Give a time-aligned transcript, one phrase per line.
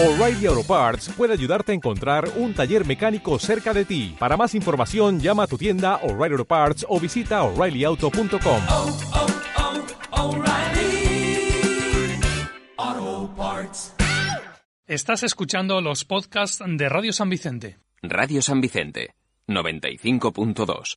[0.00, 4.14] O'Reilly Auto Parts puede ayudarte a encontrar un taller mecánico cerca de ti.
[4.16, 8.62] Para más información, llama a tu tienda O'Reilly Auto Parts o visita oreillyauto.com.
[8.68, 8.96] oh,
[12.78, 13.92] oh, Parts.
[14.86, 17.78] Estás escuchando los podcasts de Radio San Vicente.
[18.00, 19.16] Radio San Vicente,
[19.48, 20.96] 95.2.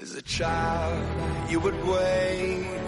[0.00, 2.87] As a child, you would wait and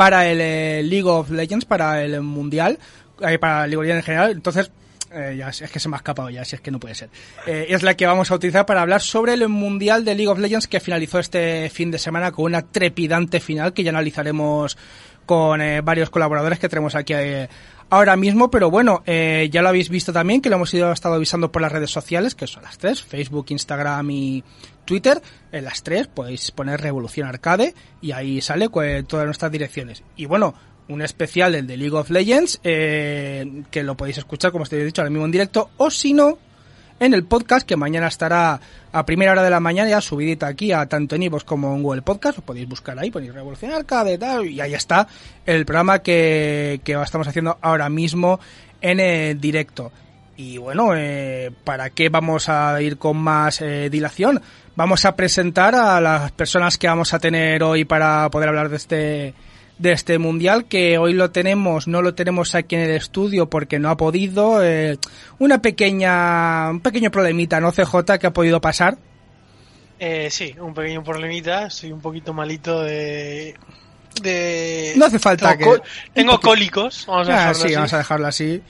[0.00, 2.78] para el eh, League of Legends, para el Mundial
[3.26, 4.70] eh, para Legends en general, entonces
[5.12, 7.10] eh, ya es, que se me ha escapado ya, si es que no puede ser.
[7.46, 10.38] Eh, es la que vamos a utilizar para hablar sobre el Mundial de League of
[10.38, 14.78] Legends que finalizó este fin de semana con una trepidante final que ya analizaremos
[15.26, 17.14] con eh, varios colaboradores que tenemos aquí
[17.88, 21.50] ahora mismo, pero bueno, ya lo habéis visto también, que lo hemos ido estado avisando
[21.50, 24.44] por las redes sociales, que son las tres, Facebook, Instagram y
[24.84, 25.20] Twitter,
[25.52, 30.02] en las tres podéis poner Revolución Arcade y ahí sale pues, todas nuestras direcciones.
[30.16, 30.54] Y bueno,
[30.90, 34.84] un especial del de League of Legends, eh, que lo podéis escuchar, como os he
[34.84, 36.38] dicho, ahora mismo en directo, o si no,
[36.98, 38.60] en el podcast, que mañana estará
[38.92, 41.82] a primera hora de la mañana ya subidita aquí a tanto en iVoox como en
[41.82, 45.06] Google Podcast, lo podéis buscar ahí, ponéis Revolución Arcade tal, y ahí está
[45.46, 48.40] el programa que, que estamos haciendo ahora mismo
[48.80, 49.92] en directo.
[50.36, 54.40] Y bueno, eh, ¿para qué vamos a ir con más eh, dilación?
[54.74, 58.76] Vamos a presentar a las personas que vamos a tener hoy para poder hablar de
[58.76, 59.34] este
[59.80, 63.78] de este mundial que hoy lo tenemos, no lo tenemos aquí en el estudio porque
[63.78, 64.98] no ha podido, eh,
[65.38, 68.98] una pequeña, un pequeño problemita, ¿no, CJ, que ha podido pasar?
[69.98, 71.68] Eh, sí, un pequeño problemita.
[71.70, 73.54] Soy un poquito malito de.
[74.22, 74.92] de...
[74.96, 75.82] No hace falta tengo que-
[76.14, 77.04] Tengo cólicos.
[77.06, 77.74] Vamos a Ah, dejarlo sí, así.
[77.74, 78.62] vamos a dejarlo así.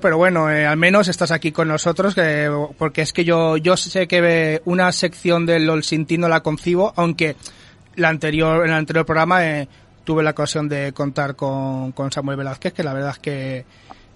[0.00, 3.76] Pero bueno, eh, al menos estás aquí con nosotros, que, porque es que yo, yo
[3.76, 4.20] sé que
[4.54, 7.36] eh, una sección del LOL sin ti no la concibo, aunque
[7.96, 9.68] la anterior, en el anterior programa eh,
[10.10, 13.64] tuve la ocasión de contar con, con Samuel Velázquez, que la verdad es que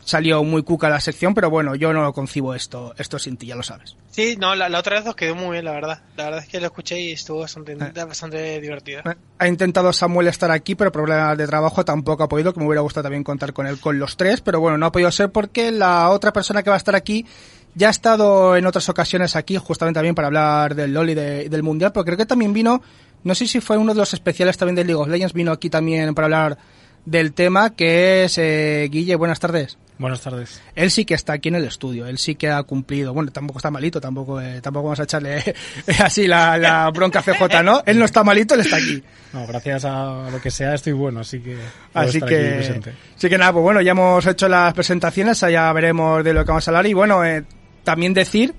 [0.01, 3.47] salió muy cuca la sección, pero bueno, yo no lo concibo esto, esto sin ti,
[3.47, 3.97] ya lo sabes.
[4.11, 6.03] Sí, no, la, la otra vez os quedó muy bien, la verdad.
[6.17, 8.05] La verdad es que lo escuché y estuvo bastante, Eh.
[8.07, 9.01] bastante divertido.
[9.09, 12.67] Eh, Ha intentado Samuel estar aquí, pero problemas de trabajo tampoco ha podido, que me
[12.67, 15.31] hubiera gustado también contar con él con los tres, pero bueno, no ha podido ser
[15.31, 17.25] porque la otra persona que va a estar aquí
[17.77, 21.45] ya ha estado en otras ocasiones aquí, justamente también para hablar del LoL y, de-
[21.45, 22.83] y del Mundial, pero creo que también vino,
[23.25, 25.71] no sé si fue uno de los especiales también de League of Legends, vino aquí
[25.71, 26.59] también para hablar
[27.05, 29.79] del tema, que es eh, Guille, buenas tardes.
[29.97, 30.61] Buenas tardes.
[30.75, 33.15] Él sí que está aquí en el estudio, él sí que ha cumplido.
[33.15, 35.55] Bueno, tampoco está malito, tampoco eh, tampoco vamos a echarle
[36.03, 37.83] así la, la bronca CJ, ¿no?
[37.87, 39.03] Él no está malito, él está aquí.
[39.33, 41.57] No, gracias a lo que sea estoy bueno, así que
[41.93, 42.83] Así que,
[43.17, 46.49] así que nada, pues bueno, ya hemos hecho las presentaciones, ya veremos de lo que
[46.49, 46.87] vamos a hablar.
[46.87, 47.45] Y bueno, eh,
[47.85, 48.53] también decir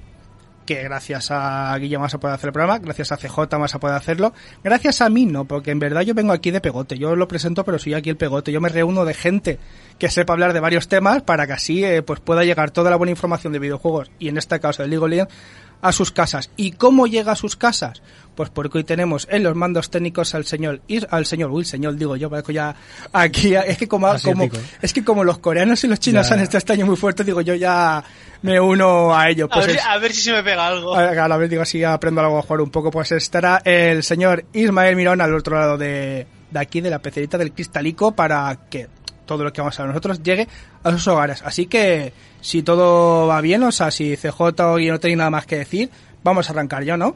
[0.66, 3.80] que gracias a Guillermo vas a poder hacer el programa, gracias a CJ vas a
[3.80, 4.34] poder hacerlo,
[4.64, 7.64] gracias a mí no, porque en verdad yo vengo aquí de pegote, yo lo presento
[7.64, 9.60] pero soy aquí el pegote, yo me reúno de gente
[9.98, 12.98] que sepa hablar de varios temas para que así eh, pues pueda llegar toda la
[12.98, 15.34] buena información de videojuegos y en este caso de League of Legends
[15.82, 16.50] a sus casas.
[16.56, 18.02] ¿Y cómo llega a sus casas?
[18.36, 21.96] Pues porque hoy tenemos en los mandos técnicos al señor, Is- al señor, uy, señor,
[21.96, 22.76] digo yo, parezco ya
[23.14, 26.34] aquí, es que como, es que como los coreanos y los chinos Ya.
[26.36, 28.04] han estado este año muy fuertes, digo yo ya
[28.42, 29.48] me uno a ellos.
[29.50, 30.94] a, Pues ver, es- a ver si se me pega algo.
[30.96, 34.04] a, a la vez digo así aprendo algo a jugar un poco, pues estará el
[34.04, 38.54] señor Ismael Mirón al otro lado de, de aquí, de la pecerita del cristalico, para
[38.70, 38.90] que
[39.26, 40.48] todo lo que vamos a ver nosotros llegue
[40.84, 41.42] a sus hogares.
[41.46, 42.12] Así que,
[42.42, 45.90] si todo va bien, o sea, si CJ hoy no tenéis nada más que decir,
[46.22, 47.16] vamos a arrancar ya, ¿no?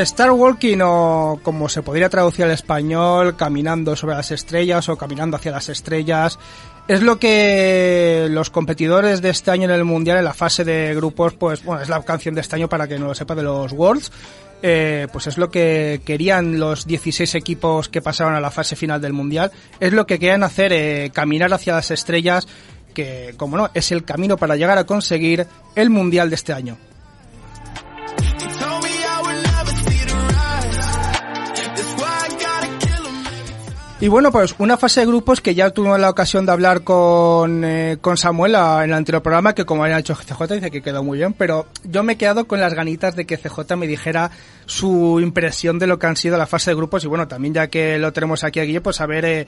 [0.00, 5.36] Star Walking o como se podría traducir al español, caminando sobre las estrellas o caminando
[5.36, 6.38] hacia las estrellas,
[6.88, 10.94] es lo que los competidores de este año en el Mundial, en la fase de
[10.94, 13.42] grupos, pues bueno, es la canción de este año para que no lo sepa de
[13.42, 14.10] los Worlds,
[14.62, 19.00] eh, pues es lo que querían los 16 equipos que pasaron a la fase final
[19.00, 22.48] del Mundial, es lo que querían hacer, eh, caminar hacia las estrellas,
[22.92, 26.76] que como no, es el camino para llegar a conseguir el Mundial de este año.
[34.02, 37.62] Y bueno, pues una fase de grupos que ya tuvimos la ocasión de hablar con,
[37.64, 41.04] eh, con Samuel en el anterior programa, que como había hecho CJ dice que quedó
[41.04, 44.30] muy bien, pero yo me he quedado con las ganitas de que CJ me dijera
[44.64, 47.66] su impresión de lo que han sido la fase de grupos y bueno, también ya
[47.66, 49.46] que lo tenemos aquí a Guille, pues a ver eh,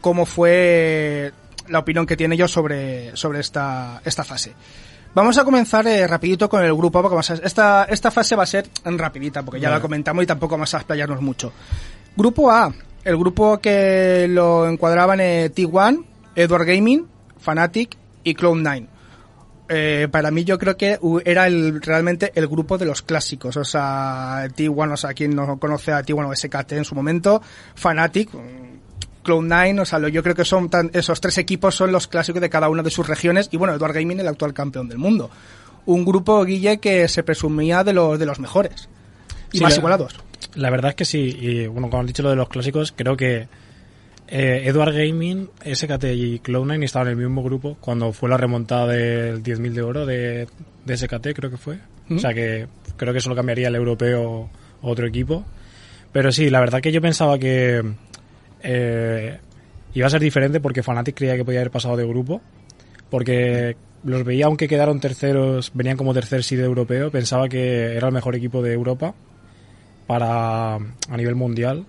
[0.00, 1.32] cómo fue
[1.68, 4.52] la opinión que tiene yo sobre, sobre esta, esta fase.
[5.14, 8.42] Vamos a comenzar eh, rapidito con el grupo, porque vamos a- esta, esta fase va
[8.42, 11.52] a ser rapidita, porque ya la comentamos y tampoco vamos a explayarnos mucho.
[12.16, 12.72] Grupo A,
[13.04, 16.04] el grupo que lo encuadraban eh, T1,
[16.36, 17.06] Edward Gaming,
[17.38, 18.86] Fnatic y Cloud9.
[19.68, 23.64] Eh, para mí yo creo que era el, realmente el grupo de los clásicos, o
[23.64, 27.40] sea, T1, o sea, quien no conoce a T1 o SKT en su momento,
[27.74, 32.06] Fnatic, mm, Cloud9, o sea, yo creo que son tan- esos tres equipos son los
[32.06, 34.98] clásicos de cada una de sus regiones y bueno, Edward Gaming el actual campeón del
[34.98, 35.30] mundo.
[35.86, 38.88] Un grupo, Guille, que se presumía de los, de los mejores
[39.52, 40.16] y Sí, más la- igualados.
[40.54, 43.16] La verdad es que sí, y bueno, como has dicho lo de los clásicos, creo
[43.16, 43.48] que
[44.28, 48.86] eh, Edward Gaming, SKT y Cloud9 estaban en el mismo grupo cuando fue la remontada
[48.86, 50.48] del 10.000 de oro de,
[50.84, 51.78] de SKT, creo que fue.
[52.10, 52.66] O sea que
[52.96, 54.50] creo que eso lo cambiaría el europeo o
[54.82, 55.44] otro equipo.
[56.12, 57.82] Pero sí, la verdad que yo pensaba que
[58.62, 59.38] eh,
[59.94, 62.40] iba a ser diferente porque Fnatic creía que podía haber pasado de grupo.
[63.10, 68.14] Porque los veía, aunque quedaron terceros, venían como tercer seed europeo, pensaba que era el
[68.14, 69.14] mejor equipo de Europa
[70.06, 71.86] para a nivel mundial.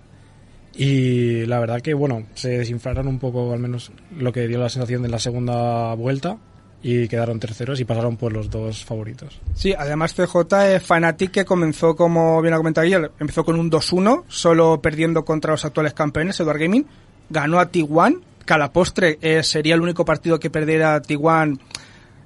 [0.76, 4.70] Y la verdad que bueno se desinflaron un poco al menos lo que dio la
[4.70, 6.38] sensación de la segunda vuelta
[6.84, 9.40] y quedaron terceros y pasaron por los dos favoritos.
[9.56, 13.72] Sí, además CJ es Fnatic que comenzó, como bien ha comentado ayer, empezó con un
[13.72, 16.86] 2-1, solo perdiendo contra los actuales campeones, Edward Gaming,
[17.30, 21.58] ganó a T1, que a la postre eh, sería el único partido que perdiera T1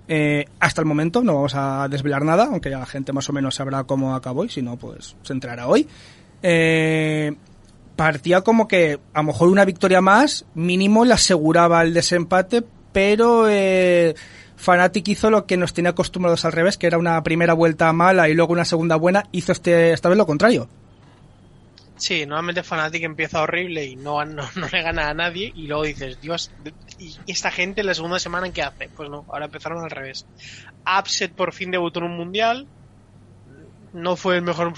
[0.07, 3.33] eh, hasta el momento, no vamos a desvelar nada, aunque ya la gente más o
[3.33, 5.87] menos sabrá cómo acabó y si no, pues se entrará hoy.
[6.41, 7.33] Eh,
[7.95, 12.63] partía como que a lo mejor una victoria más, mínimo le aseguraba el desempate,
[12.93, 14.15] pero eh,
[14.55, 18.29] Fnatic hizo lo que nos tenía acostumbrados al revés, que era una primera vuelta mala
[18.29, 20.69] y luego una segunda buena, hizo este esta vez lo contrario.
[21.99, 25.83] Sí, normalmente Fnatic empieza horrible y no, no, no le gana a nadie y luego
[25.83, 26.51] dices, Dios,
[26.99, 28.89] ¿y esta gente en la segunda semana en qué hace?
[28.95, 30.27] Pues no, ahora empezaron al revés.
[30.99, 32.69] Upset por fin debutó en un mundial,
[33.93, 34.73] no fue el mejor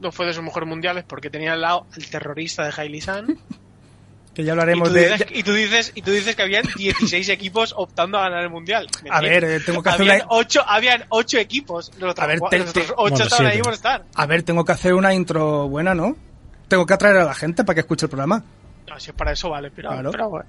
[0.00, 3.26] no fue de sus mejores mundiales porque tenía al lado al terrorista de Hailey San
[4.34, 5.26] Que ya y, hablaremos de...
[5.34, 8.86] y tú dices y tú dices que habían 16 equipos optando a ganar el mundial.
[9.10, 12.28] A ver, eh, tengo que hacer habían una- ocho habían ocho equipos, los otros, A
[12.28, 14.04] ver, cua- te- los otros te- ocho Bueno, estaban ahí por estar.
[14.14, 16.16] A ver, tengo que hacer una intro buena, ¿no?
[16.70, 18.44] Tengo que atraer a la gente para que escuche el programa.
[18.88, 20.10] No, si es para eso vale, pero, Claro.
[20.12, 20.48] pero, bueno.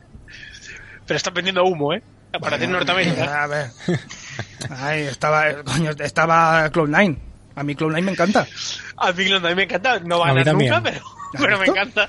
[1.08, 2.04] Pero está vendiendo humo, ¿eh?
[2.32, 3.44] Aparece en Norteamérica.
[3.44, 3.72] A ver.
[4.70, 7.18] Ay, estaba, coño, estaba Cloud9.
[7.56, 8.46] A mí Cloud9 me encanta.
[8.98, 10.00] A mí, a mí me encanta.
[10.02, 11.02] No va A ganar nunca, pero,
[11.40, 12.08] pero me encanta.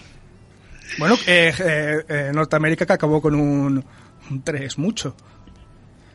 [0.99, 3.83] Bueno, eh, eh, eh, Norteamérica que acabó con un,
[4.31, 5.17] un 3 mucho.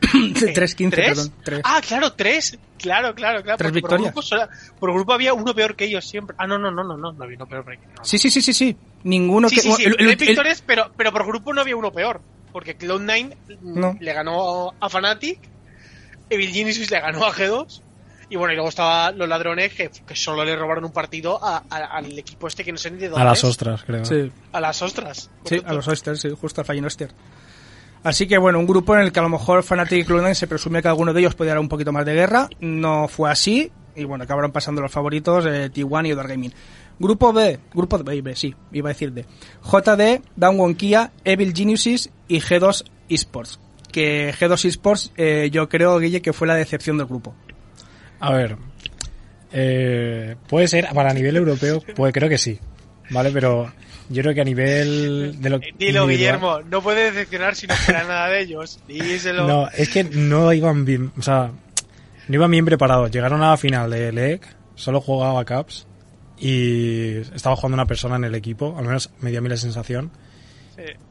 [0.00, 1.08] 3-15, ¿Tres?
[1.08, 1.32] perdón.
[1.44, 1.60] tres.
[1.64, 2.58] Ah, claro, tres.
[2.78, 3.58] Claro, claro, claro.
[3.58, 4.12] Tres porque por victorias.
[4.14, 6.36] grupo, sola- por grupo había uno peor que ellos siempre.
[6.38, 7.86] Ah, no, no, no, no, no, no había uno peor que ellos.
[7.98, 8.04] no.
[8.04, 8.76] Sí, sí, sí, sí, sí.
[9.04, 9.62] Ninguno Sí, que...
[9.62, 12.20] sí, sí, el- el- tres el- victorias, pero, pero por grupo no había uno peor.
[12.52, 13.96] Porque Cloud9 mm, No.
[14.00, 15.38] le ganó a Fnatic,
[16.30, 17.82] Evil Genesis le ganó a G2,
[18.30, 21.62] y bueno, y luego estaban los ladrones que, que solo le robaron un partido a-
[21.68, 24.30] a- al equipo este que no sé ni de dónde a las ostras creo sí,
[24.52, 25.30] A las ostras.
[25.44, 27.10] sí, a los Oysters, sí, justo al Fallen Oyster.
[28.02, 30.46] Así que bueno, un grupo en el que a lo mejor Fnatic y Cloud9 se
[30.46, 32.48] presume que alguno de ellos podía dar un poquito más de guerra.
[32.60, 33.70] No fue así.
[33.96, 36.52] Y bueno, acabaron pasando los favoritos eh, T1 y Odor Gaming.
[37.00, 39.24] Grupo B, grupo B, B, sí, iba a decir D.
[39.62, 43.60] JD, Downwon Kia, Evil Geniuses y G2 Esports.
[43.92, 47.34] Que G2 Esports, eh, yo creo, Guille, que fue la decepción del grupo.
[48.20, 48.56] a ver
[49.52, 52.58] eh, puede ser para nivel europeo pues creo que sí
[53.10, 53.72] vale pero
[54.08, 57.66] yo creo que a nivel de lo Eh, Dilo, individual- Guillermo, no puedes decepcionar si
[57.66, 58.80] no espera nada de ellos.
[58.88, 59.46] Díselo.
[59.46, 61.50] No, es que no iban bien, o sea,
[62.28, 63.10] no iban bien preparados.
[63.10, 65.86] Llegaron a la final de LEC, solo jugaba Caps
[66.38, 69.56] y estaba jugando una persona en el equipo, al menos me dio a mí la
[69.56, 70.10] sensación.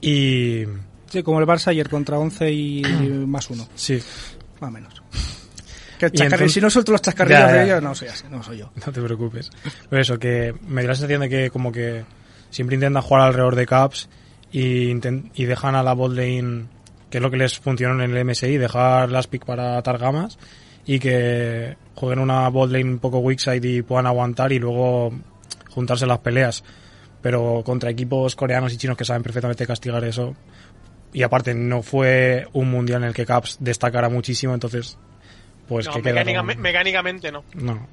[0.02, 0.64] Y
[1.10, 2.82] Sí, como el Barça ayer contra 11 y
[3.28, 3.98] más uno, sí,
[4.60, 5.02] más o menos.
[5.98, 7.54] Que entonces- si no suelto los chascarrillos Ya, ya.
[7.54, 8.72] de ellos, no soy así, no soy yo.
[8.86, 9.50] no te preocupes.
[9.90, 12.04] Pero eso, que me dio la sensación de que como que
[12.50, 14.10] siempre intentan jugar alrededor de caps
[14.52, 14.92] y,
[15.36, 16.66] y dejan a la bot lane,
[17.10, 20.38] que es lo que les funcionó en el MSI, dejar las pick para atar gamas
[20.86, 25.12] y que jueguen una bot lane un poco weak side y puedan aguantar y luego
[25.70, 26.64] juntarse las peleas.
[27.22, 30.36] Pero contra equipos coreanos y chinos que saben perfectamente castigar eso.
[31.12, 34.98] Y aparte no fue un mundial en el que Caps destacara muchísimo, entonces
[35.68, 37.44] pues No, que mecánica- mecánicamente no.
[37.56, 37.88] No.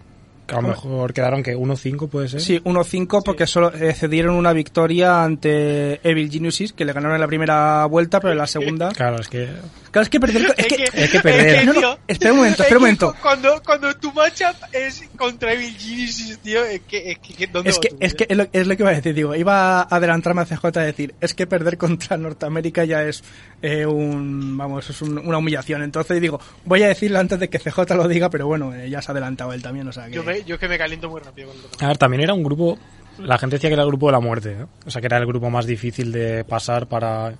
[0.47, 2.41] Que a lo mejor quedaron que 1-5 puede ser.
[2.41, 7.21] Sí, 1-5 porque solo eh, cedieron una victoria ante Evil Geniuses, que le ganaron en
[7.23, 8.89] la primera vuelta, pero en la segunda...
[8.95, 9.49] Claro, es que
[9.91, 10.55] Claro, es que perder...
[10.59, 11.67] Es que, es que perder.
[11.75, 13.15] No, espera un momento, es espera un momento.
[13.23, 17.79] Cuando, cuando tu matchup es contra Evil Geniuses, tío, es que, es que, ¿dónde Es
[17.79, 19.83] que, tú, es que es lo, es lo que iba a decir, digo, iba a
[19.83, 23.23] adelantarme a CJ a decir, es que perder contra Norteamérica ya es
[23.63, 25.83] eh, un, vamos, es un- una humillación.
[25.83, 29.01] Entonces digo, voy a decirlo antes de que CJ lo diga, pero bueno, eh, ya
[29.01, 30.13] se ha adelantado él también, o sea que...
[30.13, 31.71] Yo, me, yo que me caliento muy rápido con todo.
[31.81, 32.79] A ver, también era un grupo.
[33.19, 34.53] La gente decía que era el grupo de la muerte.
[34.53, 34.67] ¿eh?
[34.87, 37.35] O sea, que era el grupo más difícil de pasar para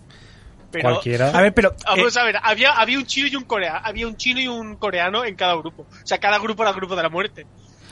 [0.71, 1.31] Pero- cualquiera.
[1.31, 1.75] A ver, pero...
[1.87, 4.47] Vamos eh, a ver, había, había un chino y un coreano, había un chino y
[4.49, 5.83] un coreano en cada grupo.
[5.83, 7.47] O sea, cada grupo era el grupo de la muerte.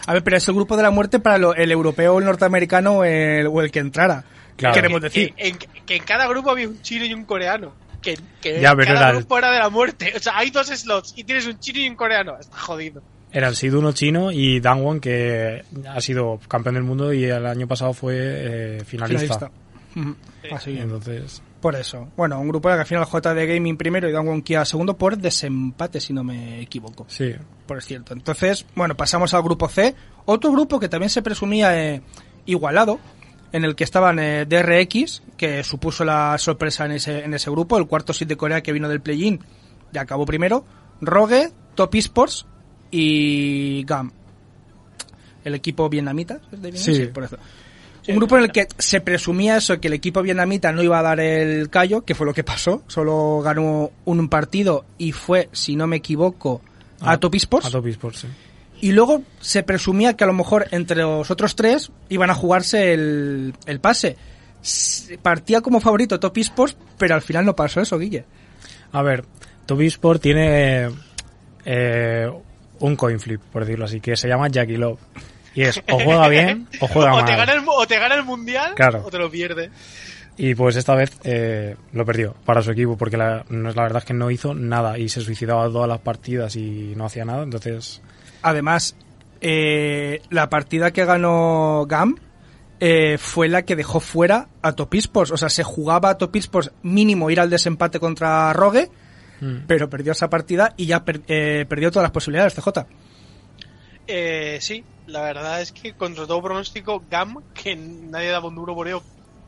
[0.07, 2.99] A ver, pero es el grupo de la muerte para lo- el europeo, el norteamericano
[2.99, 4.25] o el, o el que entrara.
[4.57, 4.75] Claro.
[4.75, 5.35] Queremos Que- decir.
[5.35, 7.75] Que, en, que en cada grupo había un chino y un coreano.
[8.01, 10.13] Que, que Ya, cada era- grupo era de la muerte.
[10.17, 12.37] O sea, hay dos slots y tienes un chino y un coreano.
[12.39, 13.01] Está jodido.
[13.33, 17.47] Era el Sidu uno chino y Dangwon, que ha sido campeón del mundo y el
[17.47, 19.51] año pasado fue eh, finalista.
[20.51, 20.81] Así es.
[20.81, 22.09] Entonces, Por eso.
[22.17, 26.01] Bueno, un grupo que al final JD Gaming primero y Dangwon Kia segundo por desempate,
[26.01, 27.07] si no me equivoco.
[27.09, 27.35] sí.
[27.67, 28.13] Por cierto.
[28.13, 29.95] Entonces, bueno, pasamos al grupo C.
[30.27, 32.03] Otro grupo que también se presumía eh,
[32.45, 32.99] igualado,
[33.53, 37.79] en el que estaban eh, DRX, que supuso la sorpresa en ese, en ese grupo,
[37.79, 39.41] el cuarto seed de Corea que vino del play-in,
[39.91, 40.67] y acabó primero,
[41.01, 42.47] Rogue, Top Esports
[42.93, 44.13] y GAM.
[45.43, 46.95] El equipo vietnamita, ¿es de Vietnam?
[46.95, 47.07] Sí.
[47.07, 47.37] por eso.
[48.09, 51.03] Un grupo en el que se presumía eso, que el equipo vietnamita no iba a
[51.03, 52.83] dar el callo, que fue lo que pasó.
[52.87, 56.61] Solo ganó un partido y fue, si no me equivoco,
[57.01, 57.67] a, Top Esports.
[57.67, 58.29] A Top Esports, sí.
[58.81, 62.93] Y luego se presumía que a lo mejor entre los otros tres iban a jugarse
[62.93, 64.17] el, el pase.
[65.23, 68.25] Partía como favorito Top Esports, pero al final no pasó eso, Guille.
[68.91, 69.25] A ver,
[69.67, 70.89] Top Esports tiene
[71.65, 72.29] eh,
[72.83, 74.99] un coin flip, por decirlo así, que se llama Jackie Love.
[75.55, 77.57] Y es o juega bien o juega O te, gana mal.
[77.59, 79.03] el, o te gana el mundial Claro.
[79.05, 79.71] o te lo pierde.
[80.37, 84.05] Y pues esta vez eh, lo perdió para su equipo, porque la, la verdad es
[84.07, 87.43] que no hizo nada y se suicidaba todas las partidas y no hacía nada.
[87.43, 88.01] Entonces,
[88.41, 88.97] Además,
[89.43, 92.17] eh, la partida que ganó GAM
[92.81, 95.33] eh, fue la que dejó fuera a Top Esports.
[95.33, 98.91] O sea, se jugaba a Top Esports mínimo ir al desempate contra Rogue,
[99.43, 102.87] mm, pero perdió esa partida y ya per- eh, perdió todas las posibilidades, CJ.
[104.07, 108.75] Eh, sí, la verdad es que contra todo pronóstico, GAM, que nadie daba un duro
[108.75, 109.03] por ello,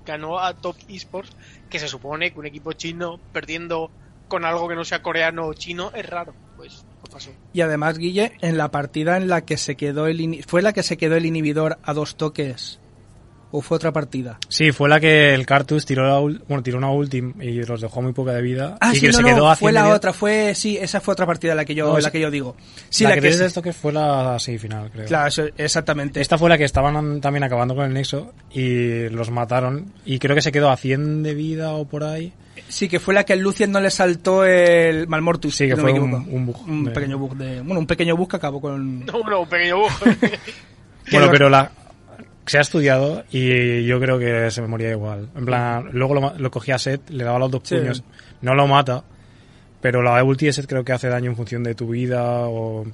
[0.06, 1.32] ganó a Top Esports,
[1.68, 3.90] que se supone que un equipo chino perdiendo
[4.28, 6.34] con algo que no sea coreano o chino es raro.
[6.56, 7.30] Pues, pues pasó.
[7.52, 10.72] Y además, Guille, en la partida en la que se quedó el ini- fue la
[10.72, 12.78] que se quedó el inhibidor a dos toques
[13.56, 14.38] o fue otra partida.
[14.49, 16.18] sí, fue la que el Cartus tiró, la
[16.49, 18.76] bueno, tiró una ultim y los dejó muy poca de vida.
[18.80, 20.76] Ah, y sí, que no, se no, quedó a fue 100 la otra, fue sí,
[20.76, 22.56] esa fue otra partida la que yo No, la que yo digo.
[22.88, 25.06] Sí, la, la, que que, esto que fue la semifinal, creo.
[25.06, 26.20] Claro, eso- exactamente.
[26.20, 29.92] Esta fue la que estaban también acabando con el Nexo y los mataron.
[30.04, 32.32] Y creo que se quedó a 100 de vida o por ahí.
[32.68, 35.54] Sí, que fue la que el Lucien no le saltó el Malmortus.
[35.54, 38.30] Sí, que no fue un- bug Un de- pequeño bug de, bueno, un pequeño bug
[38.30, 39.90] que acabó con No, bueno, un pequeño bug.
[41.11, 41.70] Bueno, pero la
[42.46, 45.28] se ha estudiado y yo creo que se me moría igual.
[45.34, 47.76] En plan, luego lo, cogía a Set, le daba los dos Sí.
[47.76, 48.02] puños,
[48.42, 49.04] no lo mata,
[49.80, 52.84] pero la ulti de Set creo que hace daño en función de tu vida o...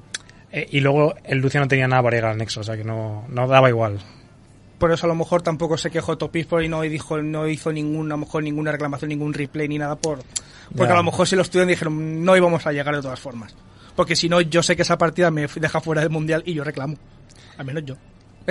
[0.53, 2.85] eh, y luego el Lucio no tenía nada para llegar al Nexo, o sea que
[2.85, 3.99] no, no daba igual.
[4.79, 7.73] por eso a lo mejor tampoco se quejó Top Esports y no dijo no hizo
[7.73, 10.21] ninguna a lo mejor ninguna reclamación, ningún replay ni nada por
[10.77, 13.55] porque a lo mejor si lo estudian dijeron no íbamos a llegar de todas formas.
[13.97, 16.63] Porque si no yo sé que esa partida me deja fuera del mundial y yo
[16.63, 16.97] reclamo.
[17.59, 17.97] Al menos yo.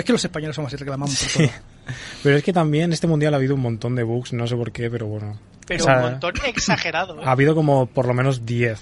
[0.00, 1.52] Es que los españoles somos así reclamamos por todo.
[2.22, 4.70] Pero es que también este mundial ha habido un montón de bugs, no sé por
[4.72, 5.38] qué, pero bueno.
[5.66, 7.18] Pero O sea, un montón exagerado.
[7.20, 7.22] ¿eh?
[7.24, 8.80] Ha habido como por lo menos 10.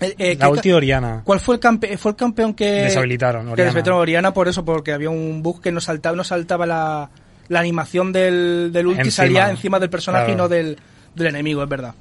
[0.00, 1.22] Eh, eh, La ¿qué ulti Oriana.
[1.24, 3.64] ¿Cuál fue el, campe fue el campeón que Deshabilitaron, Que Oriana.
[3.66, 7.10] deshabilitaron a Oriana por eso, porque había un bug que no saltaba, no saltaba la,
[7.48, 9.12] la animación del, del ulti Encima.
[9.14, 10.38] salía encima del personaje Claro.
[10.38, 10.78] y no del,
[11.14, 11.94] del enemigo, es verdad.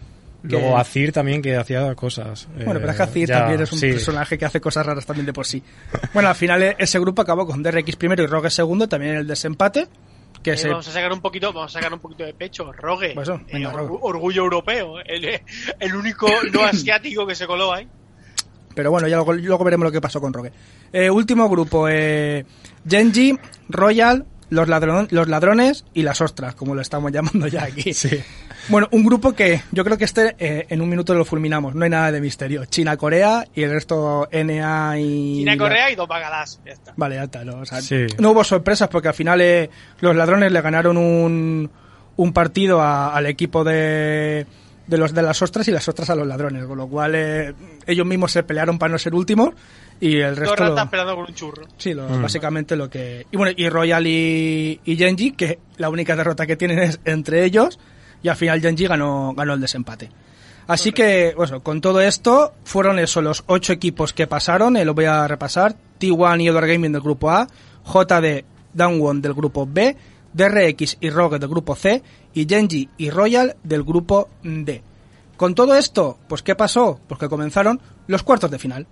[0.43, 2.47] Luego Que- Azir también que hacía cosas.
[2.55, 3.89] Bueno, pero es que Eh, Azir ya, también es un sí.
[3.91, 5.61] personaje que hace cosas raras también de por sí.
[6.13, 9.17] Bueno, al final e- ese grupo acabó con DRX primero y Rogue segundo, también en
[9.19, 9.87] el desempate.
[10.41, 12.71] Que Eh, se, Vamos a sacar un poquito, vamos a sacar un poquito de pecho.
[12.73, 13.93] Rogue, Pues eso, venga, eh, Rogue.
[13.93, 15.39] orgu- orgullo europeo, el,
[15.79, 17.87] el único no asiático que se coló ahí.
[18.73, 20.51] Pero bueno, ya luego, luego veremos lo que pasó con Rogue.
[20.91, 22.45] Eh, último grupo, eh,
[22.89, 23.37] Genji,
[23.69, 27.93] Royal, los, ladron- los ladrones y las ostras, como lo estamos llamando ya aquí.
[27.93, 28.09] Sí.
[28.69, 31.83] Bueno, un grupo que yo creo que este eh, en un minuto lo fulminamos, no
[31.83, 32.65] hay nada de misterio.
[32.65, 35.37] China, Corea y el resto NA y...
[35.39, 36.59] China, Corea y dos bagalás.
[36.65, 36.93] Ya está.
[36.95, 37.43] Vale, ya está.
[37.43, 38.05] No, O sea, Sí.
[38.19, 41.69] no hubo sorpresas porque al final eh, los ladrones le ganaron un,
[42.15, 44.45] un partido a- al equipo de,
[44.87, 47.53] de los de las ostras y las ostras a los ladrones, con lo cual eh,
[47.87, 49.53] ellos mismos se pelearon para no ser últimos
[49.99, 50.55] y el resto...
[50.55, 51.67] lo- ratas esperando con un churro.
[51.77, 52.21] Sí, lo- Mm.
[52.21, 53.25] básicamente lo que...
[53.31, 57.43] Y bueno, y Royal y, y Genji, que la única derrota que tienen es entre
[57.45, 57.79] ellos,
[58.23, 60.09] y al final Genji ganó, ganó el desempate.
[60.67, 64.93] Así que, bueno, con todo esto, fueron esos los ocho equipos que pasaron, eh, lo
[64.93, 65.75] voy a repasar.
[65.99, 67.47] T1 y Edward Gaming del grupo A,
[67.85, 69.95] JD Downone del grupo B,
[70.33, 72.01] DRX y Rogue del grupo C,
[72.33, 74.81] y Genji y Royal del grupo D.
[75.35, 76.99] Con todo esto, pues ¿qué pasó?
[77.07, 78.87] Pues que comenzaron los cuartos de final.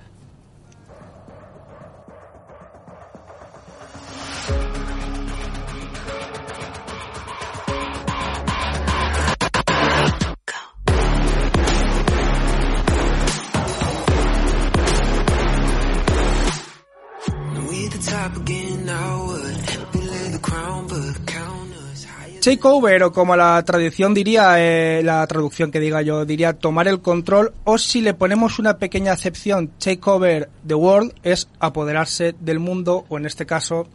[22.41, 27.01] Takeover, o como la tradición diría, eh, la traducción que diga yo, diría tomar el
[27.01, 33.05] control, o si le ponemos una pequeña acepción, takeover the world es apoderarse del mundo,
[33.09, 33.87] o en este caso,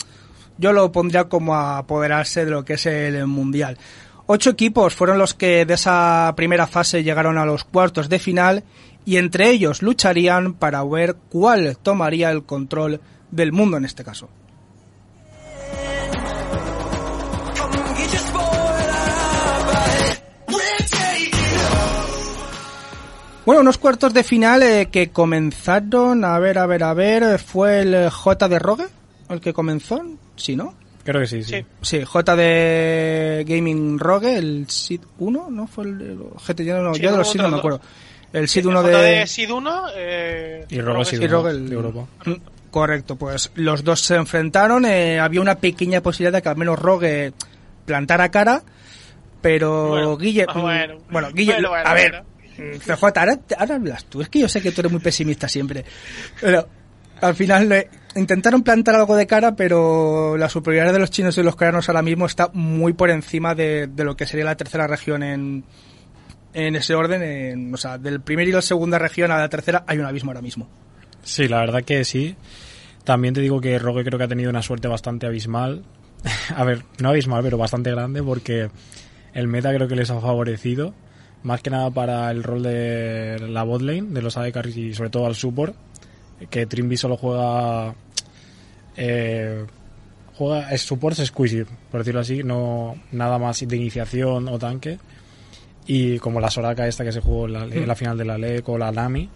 [0.58, 3.78] yo lo pondría como apoderarse de lo que es el mundial.
[4.26, 8.62] Ocho equipos fueron los que de esa primera fase llegaron a los cuartos de final,
[9.06, 14.28] y entre ellos lucharían para ver cuál tomaría el control del mundo en este caso.
[23.46, 27.80] Bueno, unos cuartos de final eh, que comenzaron, a ver, a ver, a ver, fue
[27.80, 28.86] el eh, J de Rogue
[29.28, 30.02] el que comenzó,
[30.36, 30.74] sí, ¿no?
[31.04, 31.56] Creo que sí, sí.
[31.58, 31.66] Sí.
[31.82, 35.66] Sí, J de Gaming Rogue, el SID 1, ¿no?
[35.66, 37.80] Fue el, el GT, yo, no, Sí, yo de uno los SID no me acuerdo.
[38.32, 39.26] El SID El 1 J de...
[39.26, 42.06] Sid 1 eh, Y Rogue Sid y uno Rogue el- de Europa.
[42.24, 42.32] Mm,
[42.70, 46.78] Correcto, pues los dos se enfrentaron, eh, había una pequeña posibilidad de que al menos
[46.78, 47.32] Rogue
[47.84, 48.62] plantara cara,
[49.42, 50.46] pero Bueno, Guille...
[50.48, 50.96] ah, bueno.
[51.10, 52.26] bueno, Guille, Bueno, bueno, a ver, bueno.
[52.56, 55.84] CJ, ahora, ahora hablas tú, es que yo sé que tú eres muy pesimista siempre,
[56.40, 56.68] pero
[57.20, 61.42] al final eh, intentaron plantar algo de cara, pero la superioridad de los chinos y
[61.42, 64.86] los coreanos ahora mismo está muy por encima de, de lo que sería la tercera
[64.86, 65.64] región en,
[66.52, 69.84] en ese orden, en- o sea, del primer y la segunda región a la tercera
[69.86, 70.68] hay un abismo ahora mismo.
[71.22, 72.36] Sí, la verdad que sí.
[73.04, 75.84] También te digo que Rogue creo que ha tenido una suerte bastante abismal.
[76.56, 78.70] a ver, no abismal, pero bastante grande porque
[79.32, 80.94] el meta creo que les ha favorecido.
[81.44, 85.10] Más que nada para el rol de la botlane, de los AD carries y sobre
[85.10, 85.74] todo al support.
[86.50, 87.94] Que Trimby solo juega...
[88.96, 89.64] Eh,
[90.36, 94.98] juega es support squeeze, por decirlo así, no nada más de iniciación o tanque.
[95.86, 98.38] Y como la Soraka esta que se jugó en la, en la final de la
[98.38, 99.28] LEC o la Nami,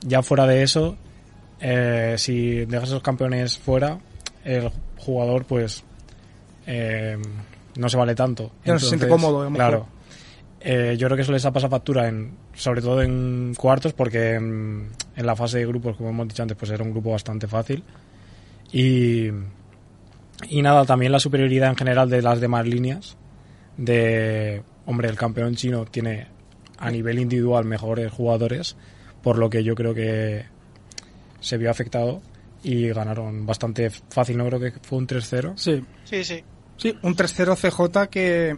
[0.00, 0.96] ya fuera de eso,
[1.60, 3.98] eh, si dejas a los campeones fuera,
[4.44, 5.84] el jugador pues
[6.66, 7.16] eh,
[7.76, 8.50] no se vale tanto.
[8.64, 9.48] Ya no se siente cómodo.
[9.50, 9.86] Claro.
[10.66, 14.32] Eh, yo creo que eso les ha pasado factura, en, sobre todo en cuartos, porque
[14.32, 17.46] en, en la fase de grupos, como hemos dicho antes, pues era un grupo bastante
[17.46, 17.84] fácil.
[18.72, 19.28] Y,
[20.48, 23.18] y nada, también la superioridad en general de las demás líneas.
[23.76, 26.28] De, hombre, el campeón chino tiene
[26.78, 28.74] a nivel individual mejores jugadores,
[29.22, 30.46] por lo que yo creo que
[31.40, 32.22] se vio afectado
[32.62, 35.52] y ganaron bastante fácil, no creo que fue un 3-0.
[35.56, 36.42] Sí, Sí, sí.
[36.76, 38.56] Sí, un 3-0 CJ que,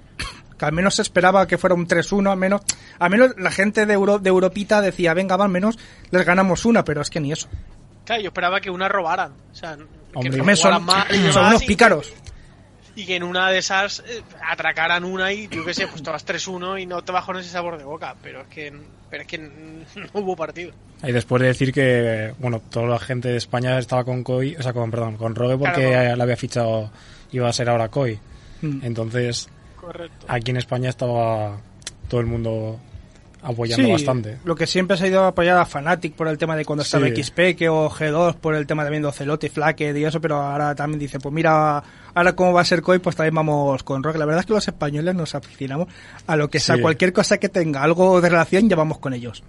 [0.59, 2.63] que al menos se esperaba que fuera un 3-1, al menos,
[2.99, 5.79] al menos la gente de, Euro, de Europita decía, venga, va, al menos
[6.11, 7.49] les ganamos una, pero es que ni eso.
[8.05, 9.33] Claro, yo esperaba que una robaran.
[9.53, 9.77] O sea,
[10.15, 12.13] Hombre, que son, jugaran más y son unos pícaros.
[12.95, 16.11] Y que en una de esas eh, atracaran una y yo qué sé, pues te
[16.11, 18.15] vas 3-1 y no te bajones ese sabor de boca.
[18.23, 18.73] Pero es que,
[19.11, 19.39] pero es que
[19.97, 20.73] no hubo partido.
[21.03, 24.63] Y después de decir que, bueno, toda la gente de España estaba con Koi, o
[24.63, 26.17] sea, con, perdón, con Rogue porque Claro.
[26.17, 26.91] le había fichado,
[27.33, 28.19] iba a ser ahora Koi.
[28.63, 28.79] Mm.
[28.83, 29.51] Entonces,
[29.87, 30.27] Correcto.
[30.29, 31.59] aquí en España estaba
[32.09, 32.79] todo el mundo
[33.43, 34.39] apoyando Sí, bastante.
[34.45, 36.83] Lo que siempre se ha ido a apoyar a Fnatic por el tema de cuando
[36.83, 37.23] estaba Sí.
[37.23, 40.75] XP, que o G2 por el tema también de Ocelote, Flaque y eso, pero ahora
[40.75, 41.81] también dice, pues mira,
[42.15, 44.17] ahora cómo va a ser COI, pues también vamos con Rock.
[44.17, 45.87] La verdad es que los españoles nos aficionamos
[46.27, 46.83] a lo que sea, Sí.
[46.83, 49.45] cualquier cosa que tenga algo de relación, ya vamos con ellos.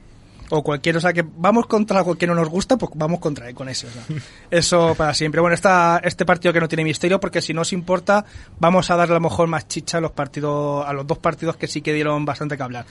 [0.49, 3.53] O cualquier, o sea, que vamos contra algo que no nos gusta, pues vamos contra
[3.53, 3.87] con eso.
[3.87, 4.03] o sea.
[4.51, 5.41] Eso para siempre.
[5.41, 8.25] Bueno, esta, este partido que no tiene misterio, porque si no os importa,
[8.59, 11.57] vamos a darle a lo mejor más chicha a los partidos, a los dos partidos
[11.57, 12.85] que sí que dieron bastante que hablar.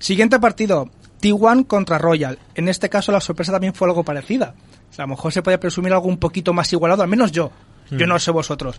[0.00, 0.88] Siguiente partido,
[1.20, 2.38] T1 contra Royal.
[2.54, 4.54] En este caso la sorpresa también fue algo parecida.
[4.90, 7.32] O sea, a lo mejor se puede presumir algo un poquito más igualado, al menos
[7.32, 7.50] yo.
[7.90, 8.08] Yo Hmm.
[8.08, 8.78] no sé vosotros.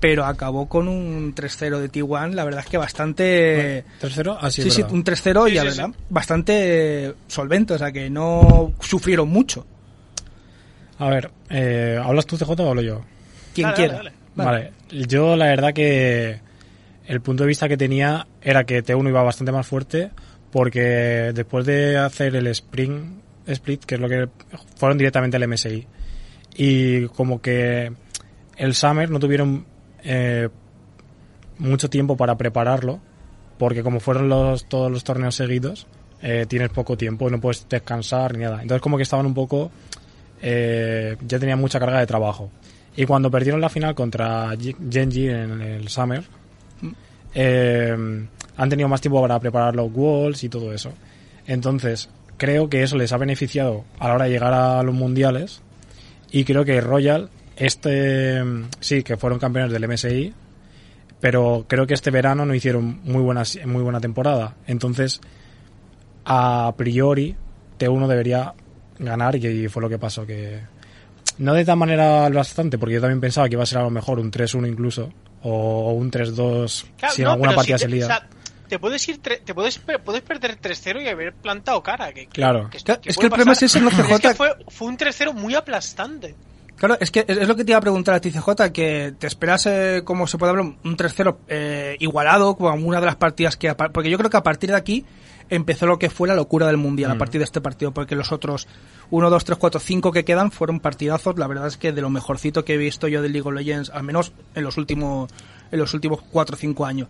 [0.00, 3.84] Pero acabó con un 3-0 de T1, la verdad es que bastante...
[4.00, 4.36] ¿Tercero?
[4.40, 6.04] Ah, sí, Sí, sí, un 3-0 y Sí, la sí, verdad, sí.
[6.10, 9.66] bastante solvente, o sea que no sufrieron mucho.
[10.98, 13.00] A ver, eh, ¿hablas tú CJ o hablo yo?
[13.54, 13.94] Quien Dale, quiera.
[13.96, 14.72] dale, Vale.
[15.08, 16.40] yo la verdad que
[17.06, 20.10] el punto de vista que tenía era que T1 iba bastante más fuerte
[20.52, 24.28] porque después de hacer el Spring Split, que es lo que
[24.76, 25.86] fueron directamente al MSI,
[26.56, 27.92] y como que
[28.60, 29.64] el Summer no tuvieron
[30.04, 30.48] eh,
[31.58, 33.00] mucho tiempo para prepararlo,
[33.58, 34.28] porque como fueron
[34.68, 35.86] todos los torneos seguidos,
[36.22, 38.62] eh, tienes poco tiempo no puedes descansar ni nada.
[38.62, 39.70] Entonces como que estaban un poco...
[40.42, 42.50] eh, ya tenían mucha carga de trabajo.
[42.96, 46.24] Y cuando perdieron la final contra Genji en el Summer,
[47.34, 50.92] eh, han tenido más tiempo para preparar los walls y todo eso.
[51.46, 55.62] Entonces, creo que eso les ha beneficiado a la hora de llegar a los mundiales.
[56.30, 57.28] Y creo que Royal,
[57.60, 58.42] este,
[58.80, 60.34] sí, que fueron campeones del MSI,
[61.20, 64.56] pero creo que este verano no hicieron muy buena, muy buena temporada.
[64.66, 65.20] Entonces,
[66.24, 67.36] a priori,
[67.78, 68.54] T1 debería
[68.98, 70.60] ganar y fue lo que pasó, que
[71.38, 73.90] no de tal manera bastante, porque yo también pensaba que iba a ser a lo
[73.90, 75.10] mejor un 3-1 incluso,
[75.42, 78.04] o un 3-2 Claro, si en no, alguna partida si se te, lía.
[78.04, 78.28] o sea,
[78.68, 82.12] te puedes ir, te puedes, puedes perder 3-0 y haber plantado cara.
[82.12, 82.68] Que, que- Claro.
[82.70, 82.84] que- es
[83.16, 84.14] que el problema es ese, ¿no, CJ?
[84.14, 86.34] Es que fue, fue un 3-0 muy aplastante.
[86.80, 89.26] Claro, es que es lo que te iba a preguntar a ti, CJ, que te
[89.26, 93.58] esperas, eh, como se puede hablar, un 3-0 eh, igualado con alguna de las partidas
[93.58, 93.74] que...
[93.74, 95.04] Porque yo creo que a partir de aquí
[95.50, 97.18] empezó lo que fue la locura del Mundial, a Mm.
[97.18, 98.66] partir de este partido, porque los otros
[99.10, 102.08] 1, 2, 3, 4, 5 que quedan fueron partidazos, la verdad es que de lo
[102.08, 105.30] mejorcito que he visto yo del League of Legends, al menos en los últimos
[105.70, 107.08] en los últimos 4 o 5 años.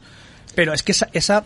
[0.56, 1.08] Pero es que esa...
[1.12, 1.44] esa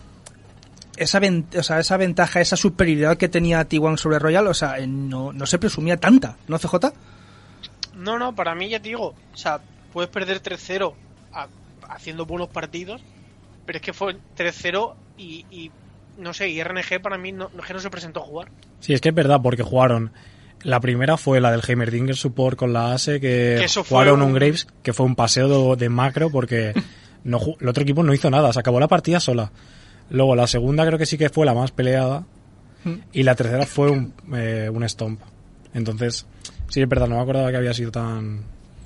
[0.97, 1.19] esa,
[1.59, 5.31] o sea, esa ventaja, esa superioridad que tenía T1 sobre Royal, o sea, eh, no,
[5.33, 6.93] no se presumía tanta, ¿no, CJ?
[8.05, 9.59] No, no, para mí ya te digo, o sea,
[9.91, 10.93] puedes perder 3-0
[11.33, 11.47] a-
[11.89, 13.01] haciendo buenos partidos,
[13.65, 15.71] pero es que fue 3-0 y, y,
[16.17, 18.47] no sé, y RNG para mí no, no es que no se presentó a jugar.
[18.79, 20.11] Sí, es que es verdad, porque jugaron.
[20.63, 24.21] La primera fue la del Heimerdinger Support con la ASE, que, Que eso fue jugaron
[24.21, 24.29] un...
[24.29, 26.73] un- Graves, que fue un paseo de, de macro, porque
[27.23, 29.51] no, ju- el otro equipo no hizo nada, se acabó la partida sola.
[30.09, 32.25] Luego la segunda creo que sí que fue la más peleada,
[33.11, 35.19] y la tercera fue un, eh, un stomp.
[35.73, 36.27] Entonces,
[36.69, 38.43] sí, es verdad, no me acordaba que había sido tan...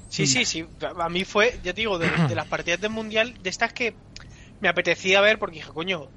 [0.09, 0.65] Sí, sí, sí.
[0.99, 3.93] A mí fue, ya te digo, de, de las partidas del mundial, de estas que
[4.59, 6.07] me apetecía ver porque dije, coño,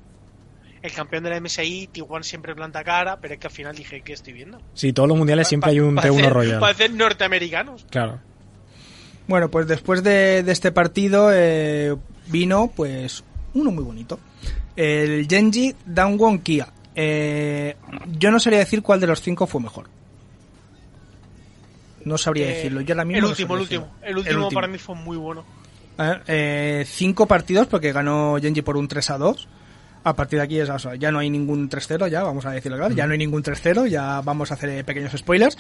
[0.81, 4.01] el campeón de la MSI, T1 siempre planta cara, pero es que al final dije,
[4.01, 4.61] ¿qué estoy viendo?
[4.75, 6.59] Sí, todos los mundiales siempre hay un Parece- T1 Royal.
[6.61, 7.87] Parecen norteamericanos.
[7.90, 8.18] Claro.
[9.29, 11.94] Bueno, pues después de, de este partido eh,
[12.29, 13.22] vino pues
[13.55, 14.18] uno muy bonito.
[14.75, 16.68] El Genji Dangwon Kia.
[16.94, 17.77] Eh,
[18.18, 19.88] yo no sabría decir cuál de los cinco fue mejor.
[22.04, 22.80] No sabría Eh, decirlo.
[22.82, 23.84] Yo ahora mismo el no último, el último.
[24.00, 24.08] decirlo.
[24.08, 25.44] El último para mí fue muy bueno.
[25.98, 29.48] Eh, eh, cinco partidos porque ganó Genji por un 3 a 2.
[30.04, 32.50] A partir de aquí es, o sea, ya no hay ningún 3-0, ya vamos a
[32.50, 35.56] decirlo claro, ya no hay ningún 3-0, ya vamos a hacer eh, pequeños spoilers.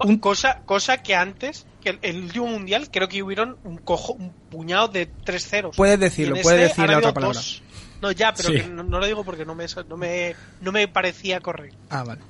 [0.00, 4.12] Un- Cosa, cosa que antes, que el, el último mundial, creo que hubieron un cojo,
[4.12, 5.76] un puñado de 3 ceros.
[5.76, 7.38] Puedes decirlo, puedes este decir la otra palabra.
[7.38, 7.62] dos.
[8.02, 8.56] No, ya, pero Sí.
[8.60, 11.78] que no, no lo digo porque no me, no me, no me parecía correcto.
[11.88, 12.20] Ah, vale.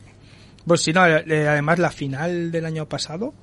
[0.65, 3.35] Pues si no, eh, además la final del año pasado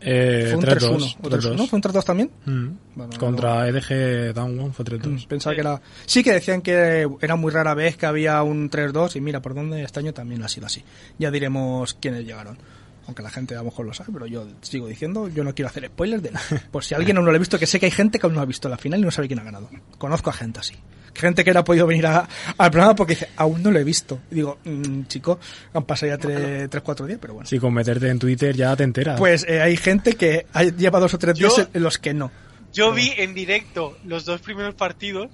[0.00, 1.16] Eh, fue un 3-2.
[1.16, 1.16] 3-1.
[1.22, 1.68] ¿O 3-1?
[1.68, 2.30] ¿Fue un 3-2 también?
[2.46, 2.68] Mm.
[2.94, 5.06] Bueno, Contra EDG Down One fue 3-2.
[5.06, 5.80] Mm, Pensaba que era.
[6.06, 9.54] Sí, que decían que era muy rara vez que había un 3-2 y mira, por
[9.54, 10.82] dónde este año también ha sido así.
[11.18, 12.58] Ya diremos quiénes llegaron.
[13.06, 15.68] Aunque la gente a lo mejor lo sabe, pero yo sigo diciendo, yo no quiero
[15.68, 16.46] hacer spoilers de nada.
[16.70, 18.34] Por si alguien aún no lo ha visto, que sé que hay gente que aún
[18.36, 19.68] no ha visto la final y no sabe quién ha ganado.
[19.98, 20.74] Conozco a gente así.
[21.14, 23.84] Gente que no ha podido venir a- al programa porque dice, aún no lo he
[23.84, 24.20] visto.
[24.30, 25.38] Y digo, mm, chico,
[25.74, 27.48] han pasado ya 3-4 días, pero bueno.
[27.48, 29.18] Sí, con meterte en Twitter ya te enteras.
[29.18, 32.14] Pues eh, hay gente que ha- lleva dos o tres Yo- días en los que
[32.14, 32.30] no.
[32.72, 35.28] Yo vi en directo los dos primeros partidos.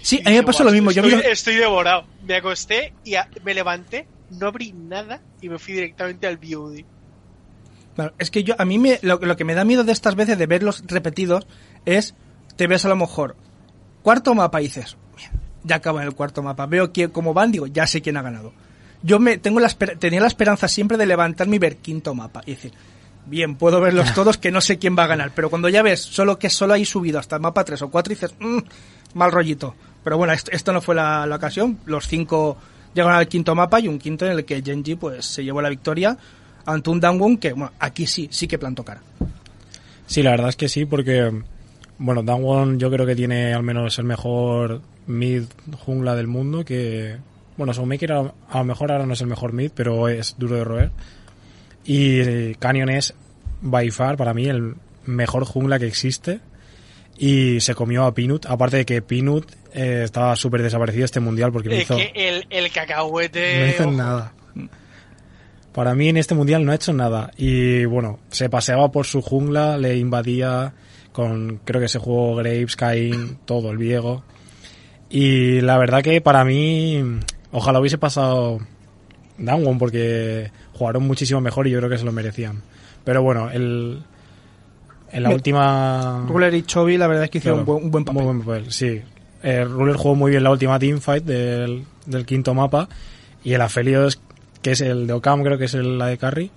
[0.00, 0.90] Sí, a mí me pasó "Guau, lo mismo.
[0.90, 2.06] Yo vi estoy, los- estoy devorado.
[2.26, 6.84] Me acosté y a- me levanté, no abrí nada y me fui directamente al VOD.
[7.94, 10.14] Claro, es que yo, a mí me, lo, lo que me da miedo de estas
[10.14, 11.46] veces de verlos repetidos
[11.84, 12.14] es,
[12.56, 13.36] te ves a lo mejor
[14.02, 15.07] cuarto mapa y dices, "Mira,
[15.64, 18.22] ya acabo en el cuarto mapa, veo quién, cómo van, digo, ya sé quién ha
[18.22, 18.52] ganado.
[19.02, 22.52] yo me tengo la tenía la esperanza siempre de levantarme y ver quinto mapa y
[22.52, 22.72] decir,
[23.26, 26.00] bien, puedo verlos todos que no sé quién va a ganar, pero cuando ya ves
[26.00, 28.58] solo que solo hay subido hasta el mapa 3 o 4 dices, "Mm,
[29.14, 29.74] mal rollito.
[30.04, 32.56] Pero bueno, esto, esto no fue la, la ocasión, los cinco
[32.94, 35.68] llegaron al quinto mapa y un quinto en el que Genji pues se llevó la
[35.68, 36.16] victoria
[36.64, 39.02] ante un Dangwon que bueno, aquí sí, sí que plantó cara.
[40.06, 41.30] Sí, la verdad es que sí, porque,
[41.98, 45.42] bueno, Dangwon yo creo que tiene al menos el mejor mid
[45.84, 47.16] jungla del mundo, que,
[47.56, 50.54] bueno, Soulmaker a, a lo mejor ahora no es el mejor mid, pero es duro
[50.56, 50.90] de roer.
[51.84, 53.14] Y eh, Canyon es,
[53.62, 54.74] by far, para mí, el
[55.06, 56.40] mejor jungla que existe.
[57.20, 61.50] Y se comió a Pinut, aparte de que Pinut eh, estaba súper desaparecido este mundial
[61.50, 61.96] porque Es hizo...
[61.96, 63.60] que el, el cacahuete.
[63.60, 63.92] No hizo ojo.
[63.92, 64.32] nada.
[65.72, 67.32] Para mí en este mundial no ha hecho nada.
[67.36, 70.74] Y bueno, se paseaba por su jungla, le invadía
[71.12, 74.22] con, creo que se jugó Graves, Cain, todo, el Viego.
[75.10, 77.02] Y la verdad que para mí,
[77.52, 78.58] ojalá hubiese pasado
[79.38, 82.62] Downwon porque jugaron muchísimo mejor y yo creo que se lo merecían.
[83.04, 84.02] Pero bueno, el,
[85.12, 86.24] en la Me- última...
[86.28, 88.22] Ruler y Chovy la verdad es que hicieron Claro, un, buen, un buen papel.
[88.22, 89.00] muy buen papel, sí.
[89.42, 92.88] Eh, Ruler jugó muy bien la última teamfight del, del quinto mapa.
[93.44, 94.20] Y el Aphelios,
[94.60, 96.50] que es el de Ocam, creo que es el, la de Carry,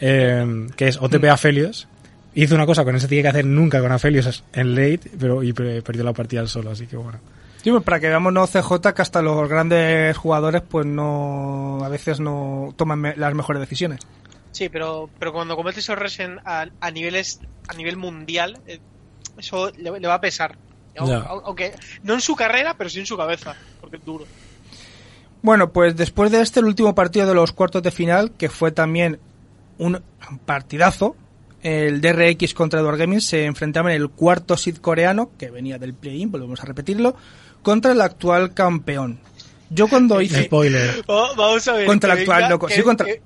[0.00, 1.86] eh, que es OTP Aphelios,
[2.34, 5.42] hizo una cosa que no se tiene que hacer nunca con Aphelios en late, pero
[5.42, 7.18] y pe- perdió la partida al solo, así que bueno.
[7.62, 11.88] Sí, pues para que veamos no CJ que hasta los grandes jugadores pues no a
[11.88, 14.00] veces no toman me- las mejores decisiones.
[14.52, 18.80] Sí, pero, pero cuando cometes errores en, a, a niveles a nivel mundial, eh,
[19.38, 20.56] eso le, le va a pesar.
[20.96, 21.20] Au- Ya.
[21.20, 24.24] au- Aunque no en su carrera, pero sí en su cabeza, porque es duro.
[25.42, 28.72] Bueno, pues después de este el último partido de los cuartos de final, que fue
[28.72, 29.20] también
[29.78, 30.02] un
[30.46, 31.14] partidazo,
[31.62, 35.94] el DRX contra Edward Gaming se enfrentaban en el cuarto seed coreano, que venía del
[35.94, 37.14] play-in, volvemos a repetirlo,
[37.62, 39.20] contra el actual campeón.
[39.68, 41.04] Yo cuando hice Spoiler.
[41.06, 41.86] Oh, vamos a ver.
[41.86, 43.22] Contra el actual venga- loco, que- sí, contra- que-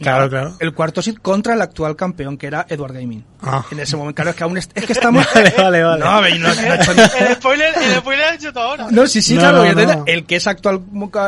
[0.00, 0.56] Claro, claro.
[0.60, 3.24] el cuarto seed contra el actual campeón, que era Edward Gaming.
[3.42, 3.64] Ah.
[3.70, 5.26] En ese momento, claro, es que aún est- es que estamos...
[5.34, 6.00] Vale, vale, vale.
[6.04, 8.86] No, no, no ni- el spoiler, el spoiler lo he hecho todo ahora.
[8.90, 10.04] No, sí, sí, No, claro, no, no.
[10.06, 10.80] el que es actual,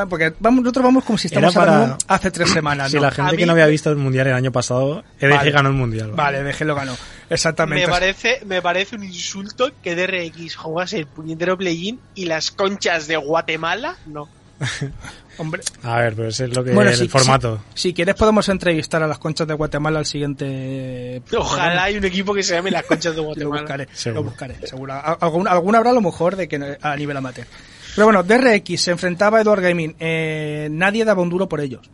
[0.09, 3.03] porque vamos, nosotros vamos como si estamos para- hablando hace tres semanas, Si ¿no?
[3.03, 5.51] la A gente mí- que no había visto el mundial el año pasado, EDG Vale.
[5.51, 6.11] ganó el mundial.
[6.15, 6.97] Vale, déjelo ganó.
[7.31, 7.87] Exactamente.
[7.87, 13.07] Me parece, me parece un insulto que DRX jugase el puñetero play-in y las conchas
[13.07, 14.29] de Guatemala, no.
[15.39, 17.63] Hombre, A ver, pero ese es lo que bueno, el si, formato.
[17.75, 21.23] Si, si quieres podemos entrevistar a las conchas de Guatemala al siguiente.
[21.37, 23.61] Ojalá hay un equipo que se llame las conchas de Lo Guatemala.
[23.63, 24.23] buscaré, Seguro.
[24.23, 24.93] lo buscaré, seguro.
[24.93, 27.47] A- Algún, algún habrá a lo mejor de que no- a nivel amateur.
[27.95, 29.97] Pero bueno, DRX se enfrentaba a Edward Gaming.
[29.99, 31.91] Eh, nadie daba un duro por ellos.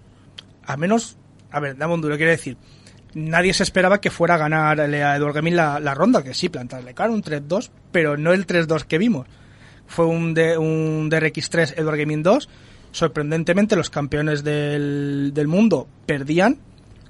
[0.65, 1.17] A menos,
[1.51, 2.57] a ver, daba un duro, quiere decir.
[3.15, 6.49] Nadie se esperaba que fuera a ganarle a Edward Gaming la, la ronda, que sí,
[6.51, 9.27] plantarle cara, un 3-2, pero no el 3-2 que vimos.
[9.89, 12.49] Fue un, de, un DRX3 Edward Gaming 2.
[12.93, 16.59] Sorprendentemente, los campeones del, del mundo perdían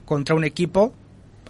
[0.05, 0.95] contra un equipo,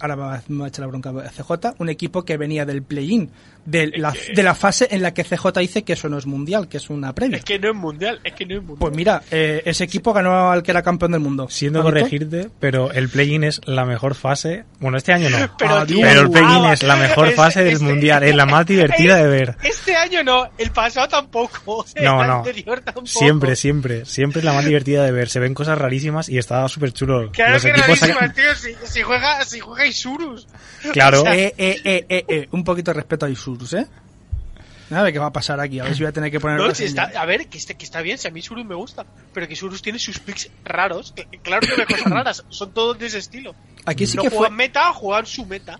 [0.01, 3.29] ahora me va, a echar la bronca CJ, un equipo que venía del play-in,
[3.65, 6.67] de la, de la fase en la que CJ dice que eso no es mundial,
[6.67, 7.37] que es una previa.
[7.37, 8.77] Es que no es mundial, es que no es mundial.
[8.79, 11.47] Pues mira, eh, ese equipo ganó al que era campeón del mundo.
[11.49, 11.99] Siento ¿Bonito?
[11.99, 14.65] corregirte, pero el play-in es la mejor fase.
[14.79, 15.37] Bueno, este año no.
[15.57, 18.45] Pero, Ah, tío, Pero el play-in es la mejor es- fase del mundial, es la
[18.45, 19.55] más divertida de ver.
[19.63, 21.85] Este año no, el pasado tampoco.
[22.01, 22.35] No, el no.
[22.37, 23.07] anterior tampoco.
[23.07, 25.29] Siempre, siempre, siempre es la más divertida de ver.
[25.29, 27.29] Se ven cosas rarísimas y está súper chulo.
[27.31, 28.55] Claro Los que equipos rarísimas, sacan- tío.
[28.55, 30.47] Si, si juega, si juega Isurus.
[30.93, 33.87] Claro, O sea, Eh, eh, eh, eh, eh, un poquito de respeto a Isurus, ¿eh?
[34.91, 36.57] A ver qué va a pasar aquí, a ver si voy a tener que poner...
[36.57, 38.73] no, si está, a ver, que, este, que está bien, si a mí Isurus me
[38.73, 39.05] gusta.
[39.33, 41.11] Pero que Isurus tiene sus picks raros.
[41.15, 43.53] que- claro que no hay cosas raras, son todos de ese estilo.
[43.85, 44.39] Aquí sí no que fue...
[44.39, 45.79] juegan meta, juegan su meta.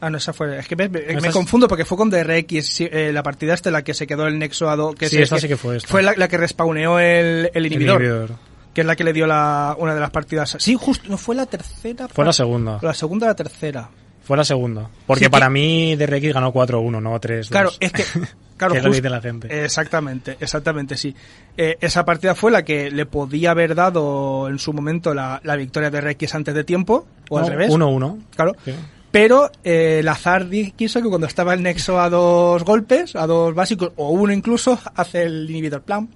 [0.00, 0.58] Ah, no, esa fue.
[0.58, 3.54] Es que me, me- me Esa es- confundo porque fue con DRX, eh, la partida
[3.54, 5.76] esta, la que se quedó el Nexo a do, que Sí, esta sí que fue
[5.76, 5.88] esta.
[5.88, 8.30] Fue la, la que respawneó el, el el inhibidor, inhibidor.
[8.74, 10.56] que es la que le dio la, una de las partidas.
[10.58, 12.08] Sí, justo, no fue la tercera.
[12.08, 12.80] Fue la segunda.
[12.82, 13.88] La segunda o la tercera.
[14.24, 14.88] Fue la segunda.
[15.06, 18.04] Porque Sí, para que- mí DRX ganó 4-1, no 3 Claro, es que.
[18.56, 19.64] Claro, es lo que dice la gente.
[19.64, 21.12] Exactamente, exactamente, sí.
[21.56, 25.56] Eh, esa partida fue la que le podía haber dado en su momento la, la
[25.56, 27.70] victoria de RX antes de tiempo, o al revés.
[27.72, 28.20] 1-1.
[28.36, 28.52] Claro.
[28.64, 28.72] Sí.
[29.10, 33.52] Pero eh, el azar quiso que cuando estaba el nexo a dos golpes, a dos
[33.52, 36.08] básicos, o uno incluso, hace el inhibidor plan.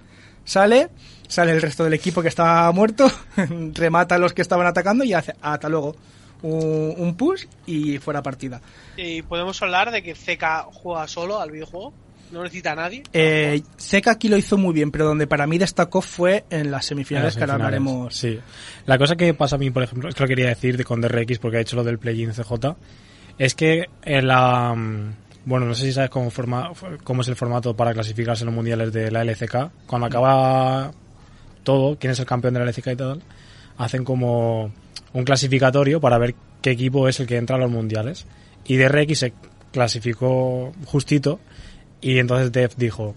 [0.44, 0.88] Sale,
[1.26, 3.10] sale el resto del equipo que estaba muerto,
[3.74, 5.96] remata a los que estaban atacando y hace hasta luego
[6.42, 8.60] un, un push y fuera partida.
[8.96, 11.92] Y podemos hablar de que CK juega solo al videojuego.
[12.32, 13.04] No necesita a nadie.
[13.12, 16.86] Eh, Zeka aquí lo hizo muy bien, pero donde para mí destacó fue en las
[16.86, 18.16] En semifinales que ahora hablaremos.
[18.16, 18.40] Sí.
[18.84, 21.00] La cosa que pasa a mí, por ejemplo, es que lo quería decir de con
[21.00, 22.74] DRX porque ha hecho lo del play-in CJ,
[23.38, 24.74] es que en la...
[24.74, 26.72] mm, Bueno, no sé si sabes cómo, forma,
[27.04, 29.86] cómo es el formato para clasificarse en los mundiales de la LCK.
[29.86, 30.90] Cuando acaba
[31.62, 33.22] todo, quién es el campeón de la LCK y tal,
[33.78, 34.72] hacen como
[35.16, 38.26] un clasificatorio para ver qué equipo es el que entra a los mundiales.
[38.66, 39.32] Y DRX se
[39.72, 41.40] clasificó justito
[42.02, 43.14] y entonces Def dijo,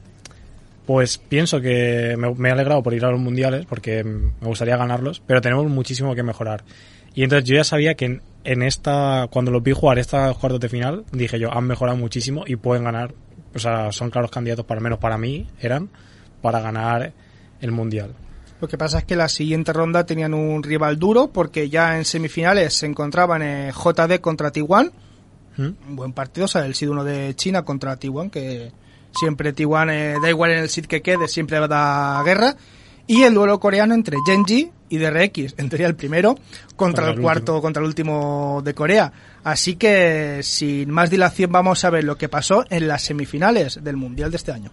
[0.85, 4.77] pues pienso que me, me he alegrado por ir a los mundiales porque me gustaría
[4.77, 6.63] ganarlos, pero tenemos muchísimo que mejorar.
[7.13, 10.69] Y entonces yo ya sabía que en, esta, cuando los vi jugar esta cuartos de
[10.69, 13.13] final, dije yo, han mejorado muchísimo y pueden ganar,
[13.53, 15.89] o sea, son claros candidatos, para menos para mí, eran,
[16.41, 17.11] para ganar
[17.59, 18.15] el mundial.
[18.61, 22.05] Lo que pasa es que la siguiente ronda tenían un rival duro porque ya en
[22.05, 24.91] semifinales se encontraban eh, JD contra T1.
[25.57, 25.63] ¿Mm?
[25.89, 28.71] Un buen partido, o sea, el SID 1 de China contra T1, que
[29.11, 32.55] siempre T1 eh, da igual en el SID que quede, siempre da guerra.
[33.07, 37.15] Y el duelo coreano entre Genji y DRX, en teoría el primero, contra, Contra el
[37.15, 37.61] el cuarto, último.
[37.61, 39.11] contra el último de Corea.
[39.43, 43.97] Así que, sin más dilación, vamos a ver lo que pasó en las semifinales del
[43.97, 44.71] Mundial de este año.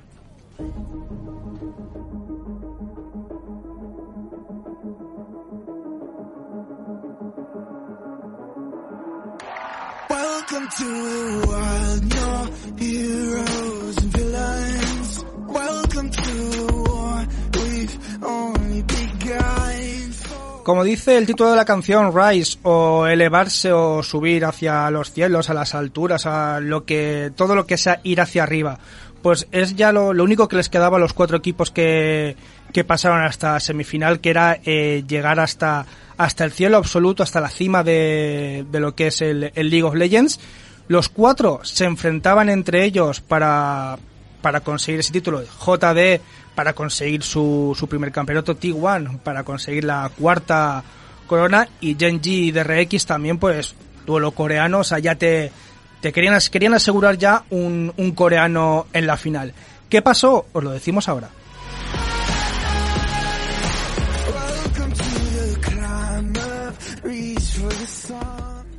[20.67, 25.49] Como dice el título de la canción, Rise, o elevarse o subir hacia los cielos,
[25.49, 28.81] a las alturas, a lo que, todo lo que sea ir hacia arriba,
[29.23, 32.35] pues es ya lo, lo único que les quedaba a los cuatro equipos que,
[32.73, 37.49] que pasaron hasta semifinal, que era eh, llegar hasta, hasta el cielo absoluto, hasta la
[37.49, 40.41] cima de, de lo que es el, League of Legends.
[40.89, 43.99] Los cuatro se enfrentaban entre ellos para,
[44.41, 45.43] para conseguir ese título.
[45.43, 46.21] JD
[46.55, 50.83] para conseguir su, su primer campeonato, T1 para conseguir la cuarta
[51.27, 53.75] corona y Genji y DRX también pues
[54.07, 55.53] duelo coreano, o sea ya te,
[56.01, 59.53] te querían, querían asegurar ya un, un coreano en la final.
[59.91, 60.47] ¿Qué pasó?
[60.53, 61.29] Os lo decimos ahora.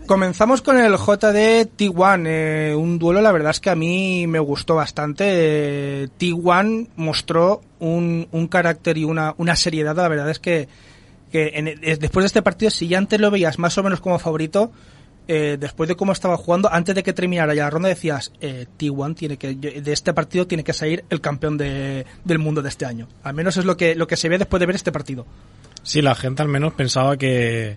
[0.07, 4.39] Comenzamos con el JD T1, eh, un duelo la verdad es que a mí me
[4.39, 5.25] gustó bastante.
[5.27, 10.69] Eh, T1 mostró un, un carácter y una, una seriedad, la verdad es que,
[11.33, 14.17] en- es- después de este partido, si ya antes lo veías más o menos como
[14.17, 14.71] favorito,
[15.27, 18.65] eh, después de cómo estaba jugando, antes de que terminara ya la ronda decías, eh,
[18.79, 22.69] T1 tiene que, de este partido tiene que salir el campeón de, del mundo de
[22.69, 23.09] este año.
[23.23, 25.25] Al menos es lo que, lo que se ve después de ver este partido.
[25.83, 27.75] Sí, la gente al menos pensaba que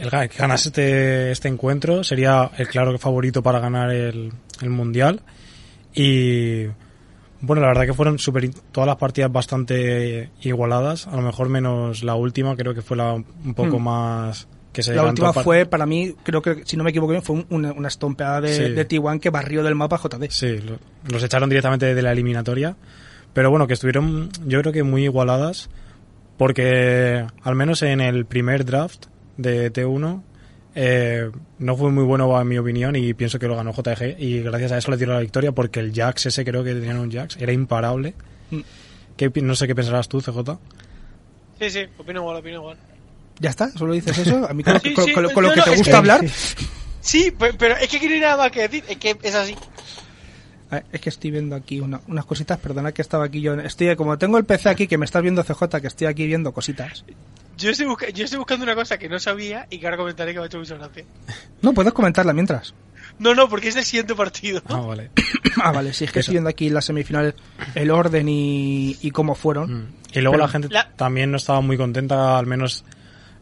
[0.00, 4.32] el que ganase este, este encuentro sería el claro favorito para ganar el,
[4.62, 5.20] el mundial.
[5.94, 6.66] Y
[7.40, 12.02] bueno, la verdad que fueron super, todas las partidas bastante igualadas, a lo mejor menos
[12.02, 13.84] la última, creo que fue la un poco Hmm.
[13.84, 17.20] más que se La última par- fue, para mí, creo que, si no me equivoco
[17.22, 18.62] fue un- una, una estompeada de, Sí.
[18.74, 20.28] de T1 que barrió del mapa JD.
[20.30, 20.78] Sí, lo-
[21.10, 22.76] los echaron directamente de la eliminatoria.
[23.32, 25.68] Pero bueno, que estuvieron yo creo que muy igualadas
[26.36, 29.06] porque al menos en el primer draft
[29.38, 30.22] de T1
[30.74, 34.42] eh, no fue muy bueno en mi opinión y pienso que lo ganó JG y
[34.42, 37.10] gracias a eso le dieron la victoria porque el Jax ese creo que tenían un
[37.10, 38.14] Jax era imparable.
[38.50, 38.60] Mm.
[39.16, 40.58] ¿Qué pi- no sé qué pensarás tú, CJ.
[41.58, 42.76] Sí, sí, opino igual, opino igual.
[43.40, 43.70] ¿Ya está?
[43.70, 44.46] ¿Solo dices eso?
[44.48, 45.64] A mí con, lo que- Sí, con- sí, con lo- con lo no, que no,
[45.64, 46.24] te gusta que- hablar...
[47.00, 49.54] Sí, pe- pero es que no hay nada más que decir, es que es así.
[50.70, 53.54] A ver, Es que estoy viendo aquí una- unas cositas, perdona que estaba aquí yo.
[53.54, 56.52] Estoy, como tengo el PC aquí que me estás viendo CJ, que estoy aquí viendo
[56.52, 57.04] cositas.
[57.58, 60.32] Yo estoy, busca- yo estoy buscando una cosa que no sabía y que ahora comentaré
[60.32, 61.04] que me ha hecho mucha gracia.
[61.60, 62.72] No, puedes comentarla mientras.
[63.18, 64.62] No, no, porque es del siguiente partido.
[64.68, 65.10] Ah, vale.
[65.60, 66.26] Ah, vale, sí, es que Eso.
[66.26, 67.34] estoy viendo aquí las semifinales,
[67.74, 69.72] el orden y, y cómo fueron.
[69.72, 69.86] Mm.
[70.12, 72.84] Y luego Pero la gente la- también no estaba muy contenta, al menos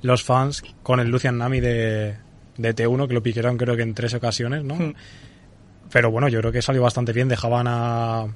[0.01, 2.17] los fans, con el Lucian Nami de,
[2.57, 4.77] de T1, que lo piquearon creo que en tres ocasiones, ¿no?
[4.77, 4.95] Mm.
[5.93, 7.29] Pero bueno, yo creo que salió bastante bien.
[7.29, 8.27] Dejaban a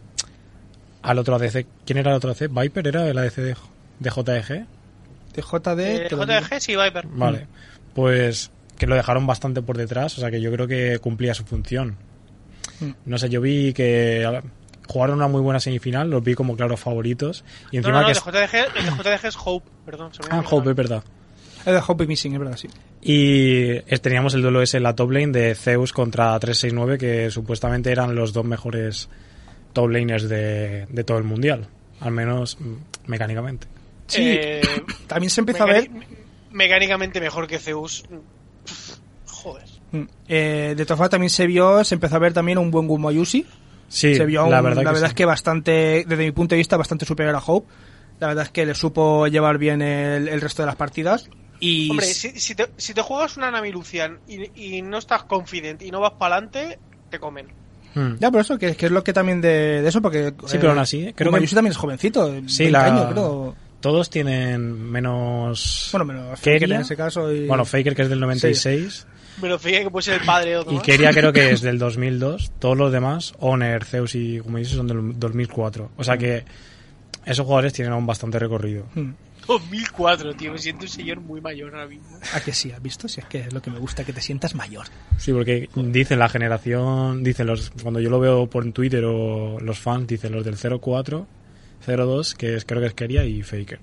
[1.02, 1.66] al otro ADC.
[1.86, 2.48] ¿Quién era el otro ADC?
[2.50, 3.56] ¿Viper era el ADC de,
[4.00, 4.66] de JEG?
[5.34, 6.08] De JD, Eh.
[6.10, 7.06] JDG, sí, Viper.
[7.08, 7.46] Vale.
[7.94, 11.44] Pues que lo dejaron bastante por detrás, o sea que yo creo que cumplía su
[11.44, 11.96] función.
[12.80, 12.90] Mm.
[13.04, 14.40] No sé, yo vi que
[14.88, 17.44] jugaron una muy buena semifinal, los vi como claros favoritos.
[17.70, 18.14] Y No, encima no, no, que...
[18.14, 20.14] de JDG, el de JDG es Hope, perdón.
[20.14, 20.42] se me Ah.
[20.48, 21.04] Hope, es verdad.
[21.58, 22.68] Es de Hope Missing, es verdad, sí.
[23.02, 27.92] Y teníamos el duelo ese en la top lane de Zeus contra 369, que supuestamente
[27.92, 29.10] eran los dos mejores
[29.74, 31.66] top laners de, de todo el mundial.
[32.00, 32.74] Al menos mm,
[33.10, 33.66] mecánicamente.
[34.10, 34.60] Sí, Eh,
[35.06, 35.90] también se empezó a ver...
[36.52, 38.04] Mecánicamente mejor que Zeus.
[39.26, 39.64] Joder.
[39.92, 42.86] Mm, eh, de todas formas también se vio, se empezó a ver también un buen
[42.86, 43.46] Gumayusi.
[43.88, 45.10] Sí, se vio la un- verdad, la que, verdad sí.
[45.10, 47.72] es que bastante, desde mi punto de vista, bastante superior a Hope.
[48.20, 51.28] La verdad es que le supo llevar bien el, el resto de las partidas.
[51.58, 55.24] Y Hombre, si, si te, si te juegas una Nami Lucian y, y no estás
[55.24, 56.78] confident y no vas para adelante,
[57.10, 57.46] te comen.
[57.94, 58.16] Mm.
[58.20, 60.32] Ya, por eso, que, que es lo que también de, de eso, porque...
[60.46, 61.14] Sí, pero aún así, ¿eh?
[61.14, 63.56] creo que- Gumayusi también es jovencito, Sí, 20 la- años, creo.
[63.80, 65.88] Todos tienen menos...
[65.92, 66.60] Bueno, menos Keria.
[66.60, 67.32] Faker en ese caso.
[67.32, 67.46] Y...
[67.46, 69.06] Bueno, Faker que es del 96
[69.40, 70.74] Me lo fíjate que puede ser el padre otro.
[70.74, 70.78] y.
[70.80, 72.52] Keria creo que es del 2002.
[72.58, 75.90] Todos los demás, Honor, Zeus y como dices son del 2004.
[75.96, 76.44] O sea que
[77.24, 78.86] esos jugadores tienen aún bastante recorrido.
[78.94, 79.10] Mm.
[79.46, 80.52] 2004, tío.
[80.52, 82.06] Me siento un señor muy mayor ahora mismo.
[82.34, 82.70] ¿A que sí?
[82.70, 83.08] ¿Has visto?
[83.08, 84.86] Si es que es lo que me gusta, que te sientas mayor.
[85.16, 89.78] Sí, porque dicen la generación, dicen los cuando yo lo veo por Twitter o los
[89.78, 91.26] fans dicen los del 04,
[91.86, 93.78] 02, que es, creo que es Keria y Faker.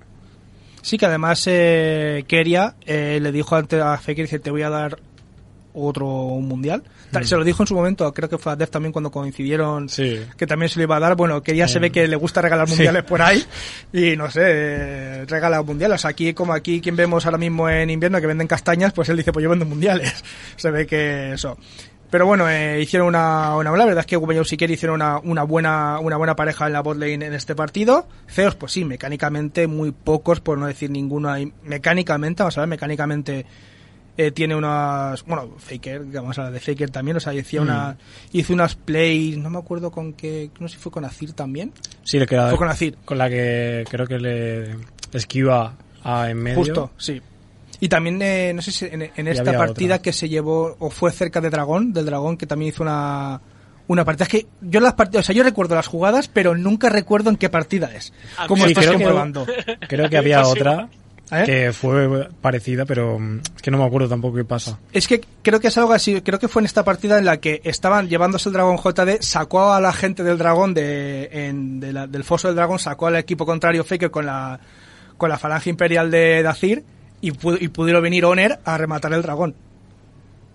[0.82, 4.70] Sí, que además eh, Keria eh, le dijo antes a Faker, dice, te voy a
[4.70, 4.98] dar
[5.74, 6.82] otro mundial.
[7.12, 9.88] Tal- Se lo dijo en su momento, creo que fue a Def también cuando coincidieron,
[9.88, 10.20] Sí.
[10.36, 11.14] que también se lo iba a dar.
[11.16, 12.74] Bueno, Keria se ve que le gusta regalar Sí.
[12.74, 13.44] mundiales por ahí
[13.92, 15.96] y no sé, eh, regala mundiales.
[15.96, 19.08] O sea, aquí como aquí quien vemos ahora mismo en invierno que venden castañas, pues
[19.08, 20.24] él dice, pues yo vendo mundiales.
[20.56, 21.56] Se ve que eso.
[22.10, 25.42] Pero bueno, eh, hicieron una, una la verdad es que Gubayow y hicieron una, una
[25.42, 28.08] buena una buena pareja en la bot lane en este partido.
[28.26, 31.52] Feos, pues sí, mecánicamente muy pocos, por no decir ninguno ahí.
[31.64, 33.44] Mecánicamente, vamos a ver, mecánicamente
[34.16, 37.96] eh, tiene unas, bueno, Faker, vamos a hablar de Faker también, o sea, decía una,
[38.32, 41.72] hizo unas plays, no me acuerdo con qué, no sé si fue con Azir también.
[42.02, 42.96] Sí, le queda Fue con Azir.
[43.04, 44.76] con la que creo que le
[45.12, 46.56] esquiva a en medio.
[46.58, 47.22] Justo, sí.
[47.80, 50.02] Y también, eh, no sé si en, en esta partida otra.
[50.02, 53.40] que se llevó, o fue cerca de Dragón, del Dragón, que también hizo una,
[53.86, 54.24] una partida.
[54.24, 57.36] Es que yo las partidas, o sea, yo recuerdo las jugadas, pero nunca recuerdo en
[57.36, 58.12] qué partida es.
[58.48, 59.46] Como Sí, estás creo que- comprobando.
[59.88, 60.88] Creo que había otra
[61.30, 61.42] ¿Eh?
[61.46, 64.78] que fue parecida, pero mm, es que no me acuerdo tampoco qué pasa.
[64.92, 67.36] Es que creo que es algo así, creo que fue en esta partida en la
[67.36, 71.92] que estaban llevándose el dragón JD, sacó a la gente del dragón de, en- de
[71.92, 74.58] la- del foso del dragón, sacó al equipo contrario Faker con la,
[75.16, 76.82] con la falange imperial de Dazir
[77.20, 79.54] y, pu- y pudieron venir Oner a rematar el dragón.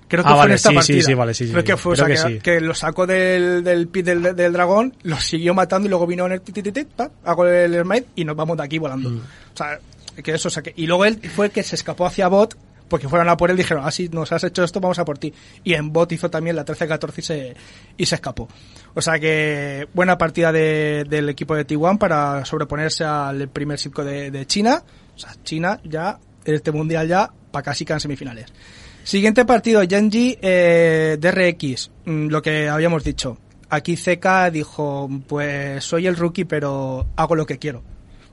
[0.08, 1.02] Creo que Ah, fue vale, en esta sí, sí, partida.
[1.06, 1.68] sí, vale, sí, sí, Creo sí.
[1.68, 2.44] que fue, o Creo sea, que que, sí.
[2.44, 6.26] que lo sacó del, del pit del, del dragón, lo siguió matando y luego vino
[6.26, 9.10] Oner, ti, ti, ti, ti, pa, hago el smite y nos vamos de aquí volando.
[9.10, 9.18] Mm.
[9.18, 9.80] O sea,
[10.24, 12.56] que eso, o sea, que, y luego él fue el que se escapó hacia bot,
[12.90, 15.06] porque fueron a por él y dijeron, ah, si nos has hecho esto, vamos a
[15.06, 15.34] por ti.
[15.64, 17.56] Y en bot hizo también la 13-14 y se,
[17.98, 18.48] y se escapó.
[18.94, 24.04] O sea que buena partida de- del equipo de T1 para sobreponerse al primer circo
[24.04, 24.84] de, de China.
[25.16, 28.48] O sea, China ya, este mundial ya, para casi en semifinales.
[29.04, 33.38] Siguiente partido, Genji eh, DRX, mm, lo que habíamos dicho.
[33.70, 37.84] Aquí CK dijo, pues soy el rookie, pero hago lo que quiero.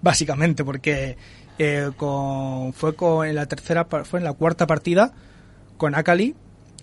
[0.03, 1.17] Básicamente, porque
[1.59, 1.91] eh,
[2.73, 5.13] fue con, en la tercera, fue en la cuarta partida
[5.77, 6.35] con Akali,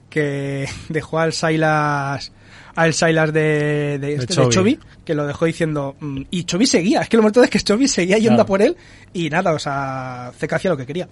[0.10, 2.32] que dejó al Silas,
[2.78, 4.80] al Silas de, de, este, de Chovy.
[5.04, 7.88] Que lo dejó diciendo, mm, y Chovy seguía, es que lo momento es que Chovy
[7.88, 8.44] seguía yendo Claro.
[8.44, 8.78] a por él,
[9.14, 11.10] y nada, o sea, CK hacía lo que quería.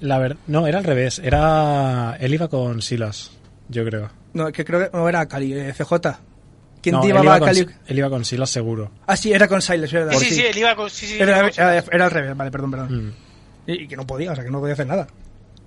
[0.00, 1.20] La ver- no, era al revés.
[1.22, 3.30] Era él iba con Silas,
[3.68, 4.10] yo creo.
[4.34, 6.18] No, que creo que no era Akali, eh, CJ.
[6.82, 7.60] ¿Quién No, te él llevaba iba a con Akali?
[7.66, 8.90] Si- él iba con Silas seguro.
[9.06, 10.12] Ah, sí, era con Silas, ¿verdad?
[10.18, 10.88] Sí, sí, sí, él iba con.
[10.90, 13.06] Sí, sí, Era, iba con- era- era al revés, vale, perdón, perdón.
[13.08, 13.12] Mm.
[13.68, 15.06] Y, y que no podía, o sea, que no podía hacer nada.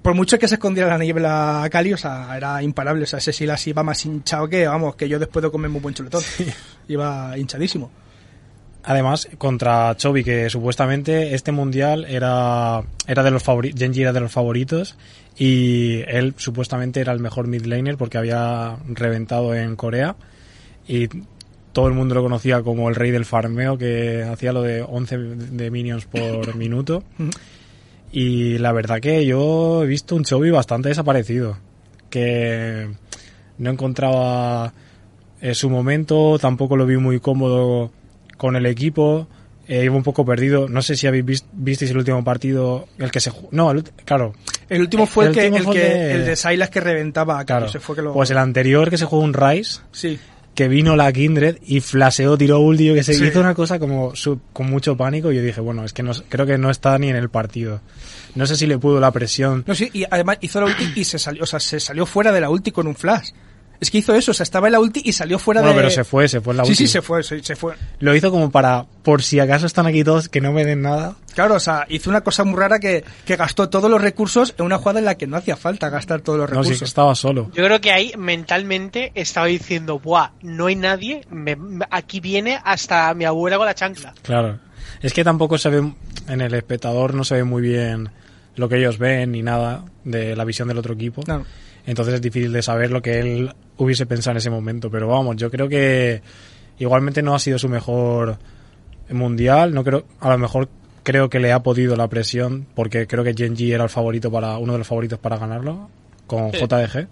[0.02, 3.04] Por mucho que se escondiera la niebla a Cali, o sea, era imparable.
[3.04, 5.84] O sea, ese Silas iba más hinchado que, vamos, que yo después de comerme un
[5.84, 6.24] buen chuletón.
[6.88, 7.92] Iba hinchadísimo.
[8.84, 14.22] Además, contra Chovy, que supuestamente este mundial era, era de los favoritos, Genji era de
[14.22, 14.98] los favoritos,
[15.38, 20.16] y él supuestamente era el mejor mid laner porque había reventado en Corea,
[20.88, 21.10] y
[21.74, 25.18] todo el mundo lo conocía como el rey del farmeo, que hacía lo de 11
[25.18, 27.04] de minions por minuto.
[28.12, 31.58] Y la verdad que yo he visto un Chovy bastante desaparecido,
[32.10, 32.90] que
[33.58, 34.74] no encontraba
[35.42, 37.92] eh, su momento, tampoco lo vi muy cómodo
[38.38, 39.28] con el equipo,
[39.68, 40.68] eh, iba un poco perdido.
[40.68, 43.84] No sé si habéis vis- visteis el último partido, el que se ju- No, el
[44.06, 44.34] claro,
[44.70, 46.70] El último fue el, El que, último el, fue que, el de- el de Silas
[46.72, 47.68] que reventaba claro.
[47.68, 48.14] Ese fue que lo...
[48.14, 50.20] Pues el anterior que se jugó un Rise, Sí.
[50.60, 53.24] Que vino la Kindred y flaseó, tiró ulti, yo que se Sí.
[53.24, 56.12] hizo una cosa como su- con mucho pánico y yo dije, bueno, es que no,
[56.28, 57.80] creo que no está ni en el partido.
[58.36, 59.64] No sé si le pudo la presión.
[59.66, 62.34] No, sí, y además hizo la ulti y se salió, o sea, se salió fuera
[62.34, 63.30] de la ulti con un flash.
[63.82, 65.82] Es que hizo eso, o sea, estaba en la ulti y salió fuera Bueno, de...
[65.84, 66.84] pero se fue, se fue en la sí, ulti.
[66.86, 67.76] sí, se fue, se, se fue.
[68.00, 71.16] Lo hizo como para, por si acaso están aquí todos, que no me den nada.
[71.34, 74.66] Claro, o sea, hizo una cosa muy rara que, que gastó todos los recursos en
[74.66, 76.80] una jugada en la que no hacía falta gastar todos los No, sí, recursos.
[76.80, 77.52] que estaba solo.
[77.54, 81.58] Yo creo que ahí mentalmente estaba diciendo, buah, no hay nadie, me-
[81.90, 84.14] aquí viene hasta mi abuela con la chancla.
[84.24, 84.60] Claro.
[85.02, 85.94] Es que tampoco se ve,
[86.28, 88.10] en el espectador no se ve muy bien
[88.56, 91.24] lo que ellos ven ni nada de la visión del otro equipo.
[91.86, 94.92] Entonces es difícil de saber lo que él hubiese pensado en ese momento.
[94.92, 96.22] Pero vamos, yo creo que
[96.78, 98.38] igualmente no ha sido su mejor
[99.10, 99.74] mundial.
[99.74, 100.70] No creo, a lo mejor
[101.04, 104.58] creo que le ha podido la presión porque creo que Genji era el favorito para,
[104.58, 105.90] uno de los favoritos para ganarlo
[106.28, 106.60] con Sí.
[106.60, 107.08] JDG.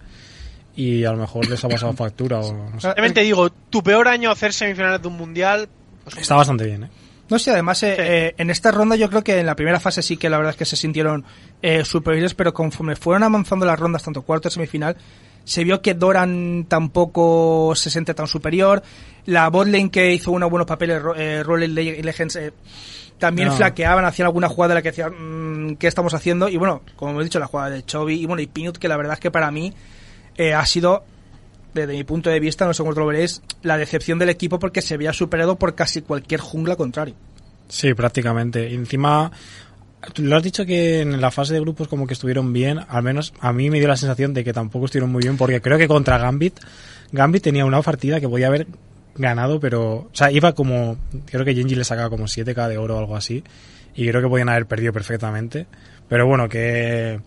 [0.76, 2.94] Y a lo mejor les ha pasado factura o no sé.
[3.22, 5.68] Digo, tu peor año hacer semifinales de un mundial,
[6.04, 6.90] pues, Está bastante bien, ¿eh?
[7.28, 8.02] No sé, además eh, Sí.
[8.02, 10.52] eh, en esta ronda yo creo que en la primera fase sí que la verdad
[10.52, 11.24] es que se sintieron
[11.60, 14.96] eh, superiores, pero conforme fueron avanzando las rondas, tanto cuarto y semifinal,
[15.48, 18.82] se vio que Doran tampoco se siente tan superior.
[19.24, 22.52] La botlane que hizo unos buenos papeles, eh, Legends, eh,
[23.18, 23.54] también No.
[23.54, 26.50] flaqueaban, hacían alguna jugada de la que decían, mm, ¿qué estamos haciendo?
[26.50, 28.98] Y bueno, como hemos dicho, la jugada de Chovy y bueno, y Pinut, que la
[28.98, 29.72] verdad es que para mí
[30.36, 31.02] eh, ha sido,
[31.72, 34.82] desde mi punto de vista, no sé cómo lo veréis, la decepción del equipo porque
[34.82, 37.14] se había superado por casi cualquier jungla contrario.
[37.68, 38.68] Sí, prácticamente.
[38.70, 39.32] Y encima,
[40.16, 43.32] lo has dicho que en la fase de grupos como que estuvieron bien, al menos
[43.40, 45.88] a mí me dio la sensación de que tampoco estuvieron muy bien, porque creo que
[45.88, 46.58] contra Gambit,
[47.12, 48.66] Gambit tenía una partida que podía haber
[49.16, 50.96] ganado, pero, o sea, iba como,
[51.26, 53.42] creo que Genji le sacaba como 7k de oro o algo así,
[53.94, 55.66] y creo que podían haber perdido perfectamente.
[56.08, 57.20] Pero bueno, que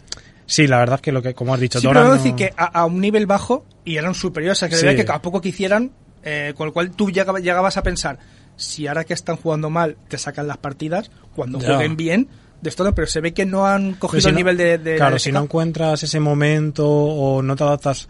[0.46, 2.36] sí, la verdad es que lo que, como has dicho, Sí, Dora pero no- decir
[2.36, 4.96] que a, a un nivel bajo y eran superiores, o sea, que Sí.
[5.06, 5.92] que a poco que hicieran,
[6.24, 8.20] eh, con lo cual tú llegaba- llegabas a pensar,
[8.56, 11.68] si ahora que están jugando mal te sacan las partidas, cuando Ya.
[11.76, 12.28] jueguen bien,
[12.62, 14.78] de esto no, pero se ve que no han cogido si el no- nivel de,
[14.78, 18.08] de la Claro, si no encuentras ese momento o no te adaptas.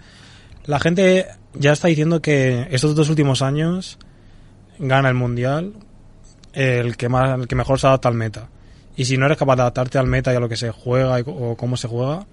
[0.66, 3.98] La gente ya está diciendo que estos dos últimos años
[4.80, 5.74] gana el mundial
[6.54, 8.50] el que más el que mejor se adapta al meta.
[8.98, 11.20] Y si no eres capaz de adaptarte al meta y a lo que se juega
[11.20, 12.26] y, o cómo se juega,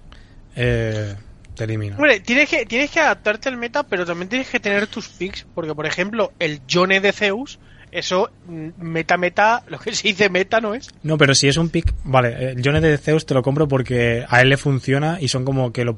[0.55, 1.15] eh,
[1.55, 1.95] te elimina.
[1.95, 5.45] Hombre, tienes que, tienes que adaptarte al meta, pero también tienes que tener tus picks,
[5.55, 7.59] porque por ejemplo, el Yone de Zeus,
[7.91, 10.89] eso, mm, meta, meta, lo que se dice meta no es.
[11.03, 14.25] No, pero si es un pick, vale, el Jones de Zeus te lo compro porque
[14.27, 15.97] a él le funciona y son como que lo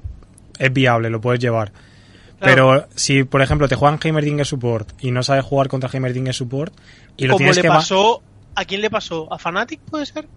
[0.60, 1.72] es viable, lo puedes llevar.
[2.40, 6.74] Pero si, por ejemplo, te juegan Heimerdinger Support y no sabes jugar contra Heimerdinger Support
[7.16, 8.24] y lo tienes le que pasó,
[8.56, 9.32] ¿a quién le pasó?
[9.32, 10.28] ¿A Fnatic puede ser?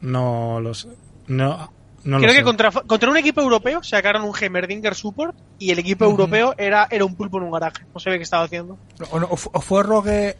[0.00, 0.88] No los.
[1.26, 1.70] No,
[2.04, 2.38] no lo Creo sé.
[2.38, 6.88] que contra, contra un equipo europeo sacaron un Heimerdinger Support y el equipo europeo era,
[6.90, 7.84] era un pulpo en un garaje.
[7.92, 8.78] No se ve qué estaba haciendo.
[9.10, 10.36] O, no- o fu- o fue Rogue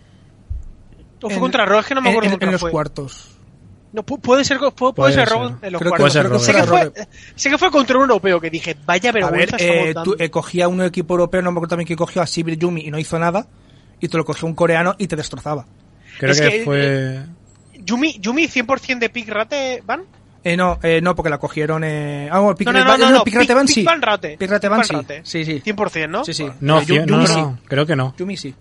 [1.29, 2.71] fue en- contra Rogue, es que no me acuerdo en, en los fue.
[2.71, 3.37] cuartos.
[3.93, 5.37] No, pu- puede ser, pu- puede, Puede ser ser.
[5.37, 5.43] En
[5.73, 6.45] los Creo que, Puede cuartos.
[6.45, 6.55] ser.
[6.55, 6.93] Sé que, fue,
[7.35, 10.31] sé que fue contra un europeo que dije, vaya A ver, vergüenza eh, tú eh,
[10.31, 12.99] cogía un equipo europeo, no me acuerdo también que cogió a Sibir Yumi y no
[13.01, 13.49] hizo nada,
[14.01, 15.67] y te lo cogió un coreano y te destrozaba.
[16.21, 17.21] Creo es que, que, fue.
[17.85, 20.03] Yumi, Yumi 100% de pick rate van.
[20.45, 21.83] Eh, no, eh, no, porque la cogieron.
[21.85, 22.29] Eh...
[22.31, 23.83] Ah, bueno, Pick No, no, no, no, no, Pick Rate Pick- Van Pick sí.
[23.85, 24.37] Van Rate.
[24.39, 24.95] Pick Rate Van sí.
[25.23, 25.61] Sí, sí.
[25.67, 26.25] 100%, ¿no?
[26.25, 26.47] Sí, sí.
[26.61, 27.41] No, Eh, Yu- cien- no, Yumi no, sí.
[27.41, 28.15] no, creo que no.
[28.17, 28.55] Yumi sí.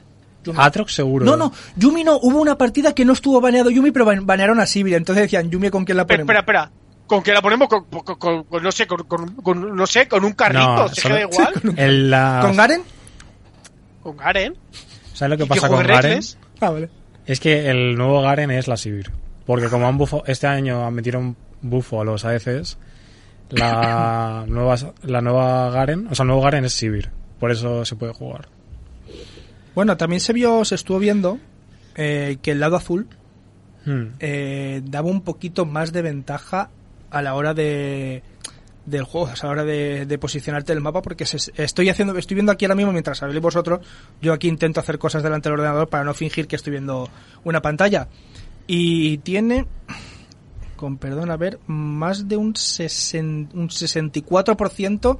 [0.54, 0.64] Yumi.
[0.64, 1.26] Atrox seguro.
[1.26, 2.18] No, no, Yumi no.
[2.18, 4.96] Hubo una partida que no estuvo baneado Yumi, pero ban- banearon a Sibir.
[4.96, 6.24] Entonces decían, Yumi, ¿con quién la ponemos?
[6.24, 6.72] espera, espera.
[7.08, 7.68] ¿Con qué la ponemos?
[7.70, 10.88] Con, con- con- con- no sé, con, con- con- no sé, con un carrito, No,
[10.90, 11.54] se solo- queda igual.
[11.78, 12.82] El, la- ¿Con Garen?
[14.04, 14.56] Con Garen.
[15.14, 16.20] ¿Sabes lo que pasa con Garen?
[16.62, 16.90] Ah, vale.
[17.26, 19.12] Es que el nuevo Garen es la Sivir.
[19.46, 22.78] Porque como han bufo, este año han metido un bufo a los ADCs,
[23.50, 27.10] la nueva, la nueva Garen, o sea, el nuevo Garen es Sivir.
[27.40, 28.48] Por eso se puede jugar.
[29.80, 31.40] Bueno, también se vio, se estuvo viendo
[31.96, 33.08] eh, que el lado azul
[33.86, 34.08] Hmm.
[34.20, 36.70] eh, daba un poquito más de ventaja
[37.12, 38.22] a la hora de
[38.86, 42.36] del juego, a la hora de, de posicionarte el mapa, porque se- estoy haciendo, estoy
[42.36, 43.80] viendo aquí ahora mismo mientras habléis vosotros,
[44.22, 47.08] yo aquí intento hacer cosas delante del ordenador para no fingir que estoy viendo
[47.46, 48.10] una pantalla.
[48.68, 49.66] Y tiene,
[50.76, 55.20] con perdón, a ver, más de un, sesen- un 64%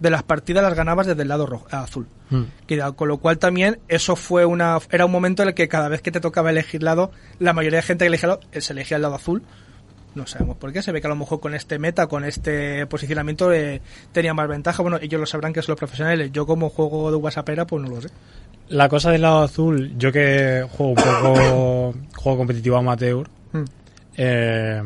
[0.00, 2.06] de las partidas las ganabas desde el lado rojo, azul.
[2.30, 2.44] Hmm.
[2.66, 5.68] Que da- con lo cual también eso fue una era un momento en el que
[5.68, 8.60] cada vez que te tocaba elegir lado, la mayoría de gente que elegía lado, eh,
[8.60, 9.42] se elegía el lado azul.
[10.14, 12.84] No sabemos por qué, se ve que a lo mejor con este meta, con este
[12.86, 13.80] posicionamiento eh,
[14.10, 14.82] tenía más ventaja.
[14.82, 16.30] Bueno, ellos lo sabrán que son los profesionales.
[16.32, 18.08] Yo como juego de WhatsAppera, pues no lo sé.
[18.68, 23.64] La cosa del lado azul, yo que juego un poco juego competitivo amateur, Hmm.
[24.16, 24.82] eh,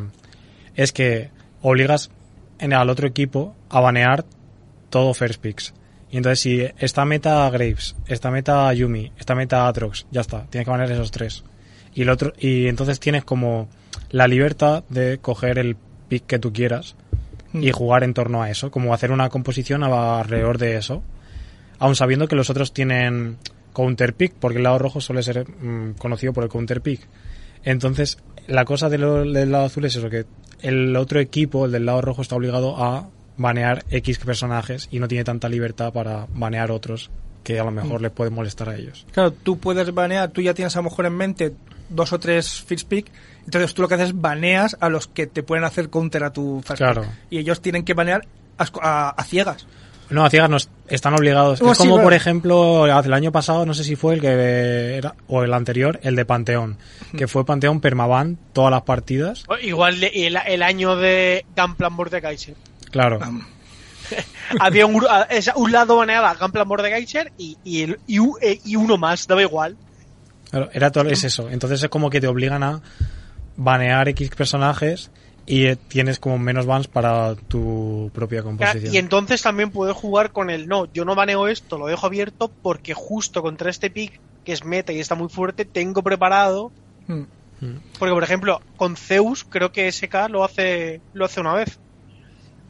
[0.74, 1.30] es que
[1.62, 2.10] obligas
[2.58, 4.24] en, al otro equipo a banear
[4.94, 5.74] todo first picks.
[6.12, 10.64] Y entonces si esta meta Graves, esta meta Yumi, esta meta Atrox, ya está, tienes
[10.66, 11.42] que banear esos tres.
[11.94, 13.68] Y el otro y entonces tienes como
[14.10, 15.76] la libertad de coger el
[16.08, 16.94] pick que tú quieras
[17.52, 21.02] y jugar en torno a eso, como hacer una composición a- alrededor de eso.
[21.80, 23.38] Aun sabiendo que los otros tienen
[23.72, 27.00] counter pick, porque el lado rojo suele ser mm, conocido por el counter pick.
[27.64, 30.26] Entonces, la cosa de lo- del lado azul es eso, que
[30.62, 35.08] el otro equipo, el del lado rojo, está obligado a banear X personajes y no
[35.08, 37.10] tiene tanta libertad para banear otros
[37.42, 39.04] que a lo mejor les puede molestar a ellos.
[39.12, 41.52] Claro, tú puedes banear, tú ya tienes a lo mejor en mente
[41.90, 43.06] dos o tres first pick,
[43.44, 46.32] entonces tú lo que haces es baneas a los que te pueden hacer counter a
[46.32, 47.02] tu first Claro.
[47.02, 47.10] pick.
[47.30, 48.26] Y ellos tienen que banear
[48.56, 49.66] a, a- a ciegas.
[50.10, 50.56] No, a ciegas no,
[50.88, 51.60] están obligados.
[51.62, 54.96] Oh, es sí, como, por ejemplo, el año pasado, no sé si fue el que
[54.96, 56.76] era, o el anterior, el de Panteón,
[57.16, 59.44] que fue Panteón permaban todas las partidas.
[59.48, 62.54] O Igual el, el año de Gunplan Mordekaiser.
[62.94, 63.18] Claro.
[64.60, 68.96] Había un, es- un lado baneaba Gunplan Mordekaiser y, y, el- y, eh, y uno
[68.96, 69.76] más, daba igual.
[70.48, 71.50] Claro, era todo, es eso.
[71.50, 72.82] Entonces es como que te obligan a
[73.56, 75.10] banear X personajes
[75.44, 78.94] y eh, tienes como menos bans para tu propia composición.
[78.94, 82.48] Y entonces también puedes jugar con el no, yo no baneo esto, lo dejo abierto
[82.62, 86.70] porque justo contra este pick, que es meta y está muy fuerte, tengo preparado.
[87.08, 87.22] Mm.
[87.98, 91.80] Porque, por ejemplo, con Zeus, creo que SK lo hace, lo hace una vez.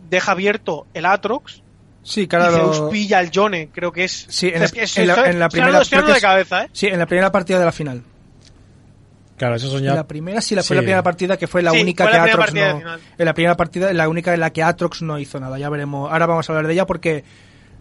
[0.09, 1.63] Deja abierto el Atrox
[2.03, 2.73] Sí, y claro.
[2.75, 4.27] Zeus pilla al Yone, creo que es.
[4.29, 6.21] Sí, en, Es la- que es- en la, estoy- en la estoy primera creo de
[6.21, 6.69] cabeza, ¿eh?
[6.73, 8.03] es- Sí, en la primera partida de la final.
[9.37, 9.95] Claro, esos son En ya...
[9.95, 12.19] la primera sí, la fue la primera partida que fue la Sí, única fue que
[12.19, 12.61] Atrox no.
[13.19, 15.59] En la primera partida, la única en la que Atrox no hizo nada.
[15.59, 16.11] Ya veremos.
[16.13, 17.25] Ahora vamos a hablar de ella porque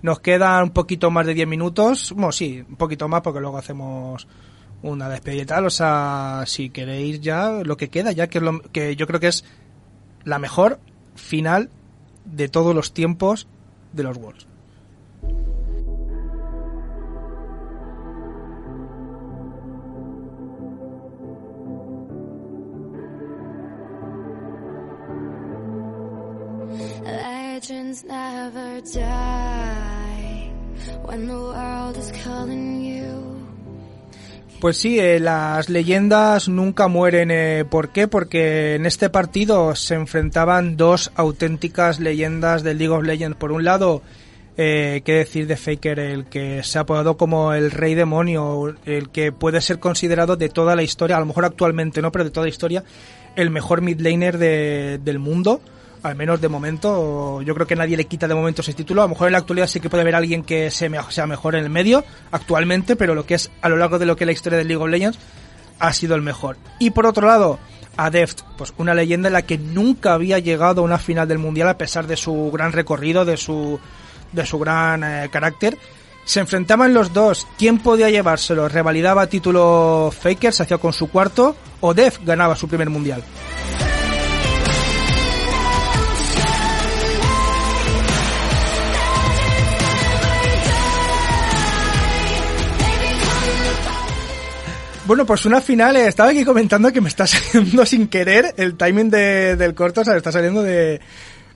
[0.02, 2.12] nos queda un poquito más de 10 minutos.
[2.16, 4.28] Bueno, sí, un poquito más porque luego hacemos
[4.82, 5.66] una despedida y tal.
[5.66, 9.20] O sea, si queréis ya lo que queda, ya que, es lo, que yo creo
[9.20, 9.46] que es
[10.24, 10.80] la mejor
[11.16, 11.70] final
[12.26, 13.48] de todos los tiempos
[13.92, 14.48] de los Worlds.
[27.04, 30.52] Legends never die
[31.06, 32.83] when the world is calling.
[34.64, 37.32] Pues sí, eh, las leyendas nunca mueren.
[37.32, 38.08] eh, ¿Por qué?
[38.08, 43.36] Porque en este partido se enfrentaban dos auténticas leyendas del League of Legends.
[43.36, 44.02] Por un lado,
[44.56, 49.10] eh, qué decir de Faker, el que se ha apodado como el rey demonio, el
[49.10, 52.32] que puede ser considerado de toda la historia, a lo mejor actualmente no, pero de
[52.32, 52.86] toda la historia,
[53.36, 55.60] el mejor mid laner de- del mundo.
[56.04, 59.02] Al menos de momento, yo creo que nadie le quita de momento ese título.
[59.02, 61.64] A lo mejor en la actualidad sí que puede haber alguien que sea mejor en
[61.64, 64.34] el medio actualmente, pero lo que es a lo largo de lo que es la
[64.34, 65.18] historia del League of Legends
[65.80, 66.58] ha sido el mejor.
[66.78, 67.58] Y por otro lado,
[67.96, 71.70] Adeft, pues una leyenda en la que nunca había llegado a una final del mundial
[71.70, 73.80] a pesar de su gran recorrido, de su
[74.34, 75.78] de su gran eh, carácter.
[76.26, 77.48] Se enfrentaban los dos.
[77.58, 78.68] ¿Quién podía llevárselo?
[78.68, 80.54] ¿Revalidaba título Faker?
[80.54, 81.56] ¿Se hacía con su cuarto?
[81.82, 83.24] ¿O Def ganaba su primer mundial?
[95.06, 98.76] Bueno, pues una final, eh, estaba aquí comentando que me está saliendo sin querer el
[98.76, 101.02] timing de- del corto, o sea, está saliendo de...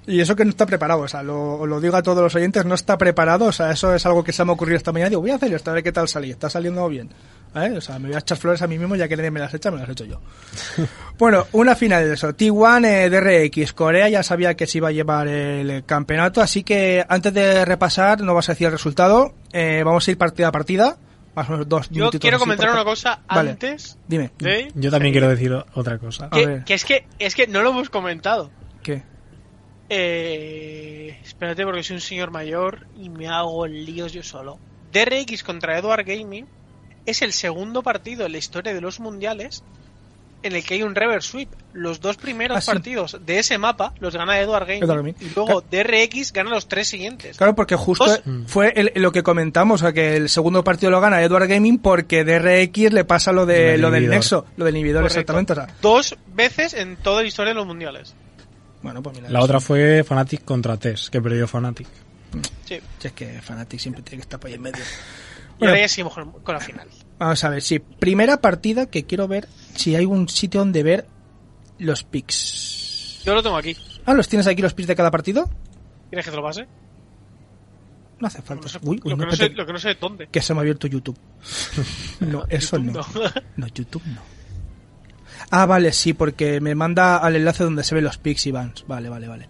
[0.06, 2.64] Y eso que no está preparado, o sea, lo, lo digo a todos los oyentes,
[2.66, 5.10] no está preparado, o sea, eso es algo que se me ha ocurrido esta mañana,
[5.10, 7.10] digo, voy a hacer esto, a ver qué tal salí, está saliendo bien.
[7.56, 7.74] ¿eh?
[7.78, 9.54] O sea, me voy a echar flores a mí mismo, ya que nadie me las
[9.54, 10.22] echa, me las echo yo.
[11.20, 14.94] bueno, una final de eso, T1 eh, DRX, Corea ya sabía que se iba a
[14.94, 19.82] llevar el campeonato, así que antes de repasar, no vas a decir el resultado, eh,
[19.84, 20.96] vamos a ir partida a partida,
[21.38, 23.52] más o menos dos Yo quiero comentar una cosa Vale.
[23.52, 24.72] antes Dime, de.
[24.74, 26.32] Yo también quiero decir otra cosa.
[26.32, 28.50] Que es que es que no lo hemos comentado.
[28.82, 29.04] ¿qué?
[29.88, 34.58] Eh, espérate porque soy un señor mayor y me hago líos yo solo.
[34.92, 36.48] DRX contra Edward Gaming
[37.06, 39.64] es el segundo partido en la historia de los mundiales
[40.48, 41.50] en el que hay un reverse sweep.
[41.74, 42.68] Los dos primeros Ah, sí.
[42.72, 45.16] partidos de ese mapa los gana Edward Gaming, Edward Gaming.
[45.20, 47.38] y luego DRX gana los tres siguientes.
[47.38, 48.22] Claro, porque justo Dos.
[48.48, 51.78] fue el- lo que comentamos, o sea, que el segundo partido lo gana Edward Gaming
[51.80, 55.20] porque DRX le pasa lo de lo del nexo, lo del inhibidor Correcto.
[55.20, 58.16] exactamente, o sea, Dos veces en toda la historia de los mundiales.
[58.82, 61.88] bueno, pues mira, La otra fue Fnatic contra Tess, que perdió Fnatic.
[62.66, 62.80] Sí.
[63.00, 64.82] si es que Fnatic siempre tiene que estar por ahí en medio.
[64.84, 65.72] Y Bueno.
[65.74, 66.88] ahora ya seguimos con, con la final.
[67.20, 71.08] Vamos a ver, sí, primera partida que quiero ver si hay un sitio donde ver
[71.80, 73.22] los picks.
[73.26, 73.76] Yo lo tengo aquí.
[74.06, 75.50] Ah, ¿los tienes aquí los picks de cada partido?
[76.10, 76.68] ¿Quieres que te lo pase?
[78.20, 78.68] No hace falta.
[78.68, 80.28] Sé- Uy, uy, lo, no, que no sé, lo que no sé es dónde.
[80.32, 81.18] que se me ha abierto YouTube.
[82.22, 83.22] no, eso YouTube no.
[83.24, 83.32] no.
[83.58, 84.22] No, YouTube no.
[85.52, 88.86] Ah, vale, sí, porque me manda al enlace donde se ven los pics y bans.
[88.88, 89.50] Vale, vale, vale.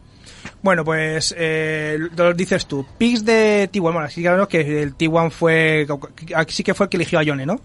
[0.62, 2.86] Bueno, pues eh, lo dices tú.
[2.98, 3.82] Pics de T1.
[3.93, 5.88] Bueno, sí, claro que el T1 fue.
[6.36, 7.60] Aquí sí que fue el que eligió a Yone, ¿no?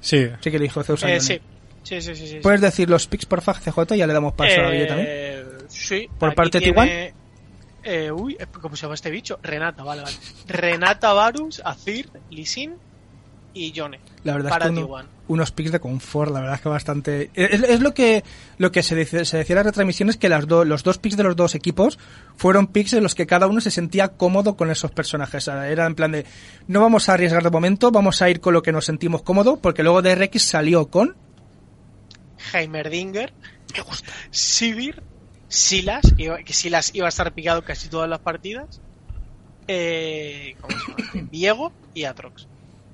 [0.00, 1.20] Sí, Sí que eligió Zeus a Eh, Yone.
[1.20, 1.40] sí.
[1.82, 2.38] Sí, sí, sí, sí.
[2.42, 3.96] ¿Puedes decir los pics, porfa, CJ?
[3.96, 5.68] Ya le damos paso a Eh, Guille también.
[5.68, 6.08] Sí.
[6.18, 7.14] ¿Por parte de tiene-
[7.84, 9.38] Eh, uy, ¿cómo se llama este bicho?
[9.42, 10.16] Renata, vale, vale.
[10.46, 12.74] Renata Varus, Azir, Lisin
[13.58, 14.00] y Yone.
[14.24, 15.04] La verdad para es que uno- T1.
[15.28, 17.30] unos pics de confort, la verdad es que bastante...
[17.34, 18.24] Es, es lo que
[18.58, 21.16] lo que se, dice, se decía en las retransmisiones, que las do- los dos pics
[21.16, 21.98] de los dos equipos
[22.36, 25.46] fueron pics en los que cada uno se sentía cómodo con esos personajes.
[25.48, 26.24] Era en plan de,
[26.66, 29.56] no vamos a arriesgar de momento, vamos a ir con lo que nos sentimos cómodo,
[29.58, 31.16] porque luego DRX salió con...
[32.52, 33.32] Heimerdinger.
[33.74, 34.10] Me gusta.
[34.30, 35.02] Sivir.
[35.50, 38.80] Silas, que, Silas iba a estar picado casi todas las partidas.
[39.66, 41.28] Eh, ¿Cómo se llama?
[41.32, 42.46] Viego y Atrox.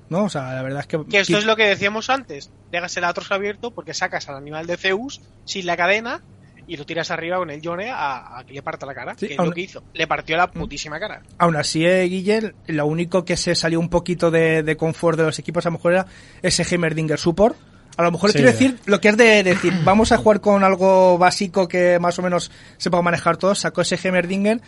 [0.09, 0.25] ¿No?
[0.25, 1.03] O sea, la verdad es que...
[1.09, 2.51] Que esto es lo que decíamos antes.
[2.71, 6.21] Dejas el Atrox abierto porque sacas al animal de Zeus sin la cadena
[6.67, 9.13] y lo tiras arriba con el Yone a, a que le parta la cara.
[9.17, 9.83] Sí, que es aún- lo que hizo.
[9.93, 11.21] Le partió la putísima cara.
[11.37, 15.25] Aún así, eh, Guille, lo único que se salió un poquito de, de confort de
[15.25, 16.05] los equipos a lo mejor era
[16.41, 17.55] ese Heimerdinger Support.
[17.97, 18.37] A lo mejor Sí.
[18.39, 22.19] quiero decir lo que es de decir, vamos a jugar con algo básico que más
[22.19, 23.59] o menos se pueda manejar todos.
[23.59, 24.59] Sacó ese Heimerdinger,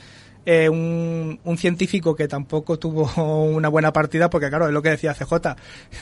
[0.50, 3.12] eh, un, un científico que tampoco tuvo
[3.54, 5.34] una buena partida, porque claro, es lo que decía CJ,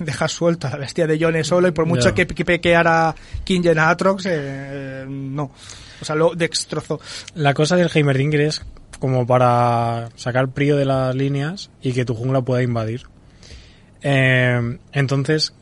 [0.02, 2.14] deja suelto a la bestia de Yone solo y por mucho Ya.
[2.14, 5.52] que, que pequeara Kingen a Atrox, eh, eh, no.
[6.00, 7.00] O sea, lo destrozó.
[7.34, 8.64] La cosa del Heimerdinger es
[9.00, 13.02] como para sacar prio de las líneas y que tu jungla pueda invadir.
[14.04, 15.56] Eh, entonces,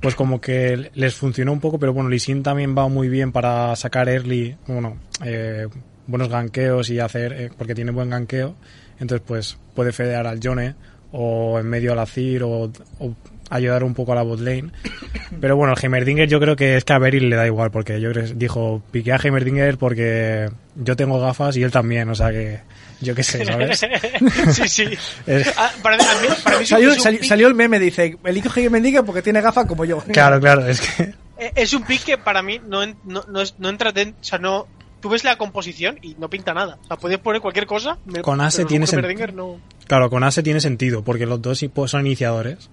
[0.00, 3.30] pues como que les funcionó un poco, pero bueno, Lee Sin también va muy bien
[3.30, 5.68] para sacar early, bueno, eh,
[6.06, 8.54] buenos ganqueos y hacer, eh, porque tiene buen ganqueo,
[9.00, 10.74] entonces pues puede fedear al Yone
[11.12, 13.14] o en medio al Azir o, o
[13.50, 14.70] ayudar un poco a la bot lane.
[15.40, 18.00] Pero bueno, el Heimerdinger yo creo que es que a Beryl le da igual, porque
[18.00, 22.14] yo creo que dijo, piqué a Heimerdinger porque yo tengo gafas y él también, o
[22.14, 22.60] sea que
[23.00, 23.80] yo qué sé, ¿sabes?
[24.52, 24.84] sí, sí.
[25.26, 27.78] Es- Ah, para, a mí- para mí Salió, es un sali- pick- salió el meme,
[27.78, 29.98] dice, elijo Heimerdinger porque tiene gafas como yo.
[29.98, 31.14] Claro, claro, es que...
[31.54, 34.38] Es un pick que para mí no, no, no, es- no entra dentro, o sea,
[34.38, 34.66] no,
[35.00, 36.78] tú ves la composición y no pinta nada.
[36.84, 37.98] O sea, puedes poner cualquier cosa.
[38.22, 39.60] Con Ace tiene con sen- Heimerdinger no.
[39.86, 42.70] Claro, con Ace tiene sentido, porque los dos sí, pues, son iniciadores.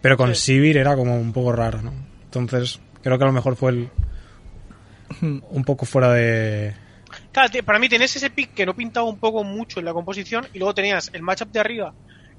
[0.00, 0.40] Pero con Sí.
[0.52, 1.92] Sivir era como un poco raro, ¿no?
[2.24, 3.88] Entonces, creo que a lo mejor fue el,
[5.50, 6.74] un poco fuera de...
[7.32, 10.46] Claro, para mí tenés ese pick que no pintaba un poco mucho en la composición
[10.52, 11.94] y luego tenías el matchup de arriba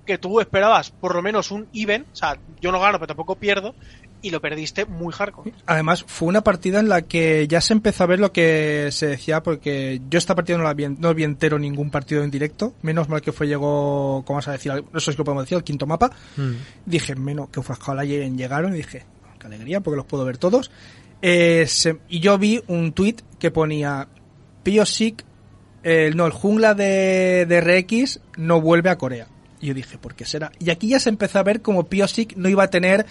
[0.06, 3.36] que tú esperabas por lo menos un even, o sea, yo no gano pero tampoco
[3.36, 3.76] pierdo
[4.22, 5.54] y lo perdiste muy hardcore.
[5.66, 9.08] Además, fue una partida en la que ya se empezó a ver lo que se
[9.08, 12.74] decía, porque yo esta partida no la vi, no vi entero ningún partido en directo.
[12.82, 14.72] Menos mal que fue, llegó, ¿cómo vas a decir?
[14.94, 16.12] Eso es que podemos decir, el quinto mapa.
[16.38, 16.52] Mm.
[16.86, 18.74] Dije, menos que ojalá lleguen, llegaron.
[18.74, 19.06] Y dije,
[19.40, 20.70] qué alegría, porque los puedo ver todos.
[21.22, 24.08] Eh, se- y yo vi un tweet que ponía,
[24.64, 25.24] Piosik,
[25.84, 29.28] el no, el jungla de, de RX no vuelve a Corea.
[29.62, 30.52] Y yo dije, ¿por qué será?
[30.60, 33.06] Y aquí ya se empezó a ver como Piosik no iba a tener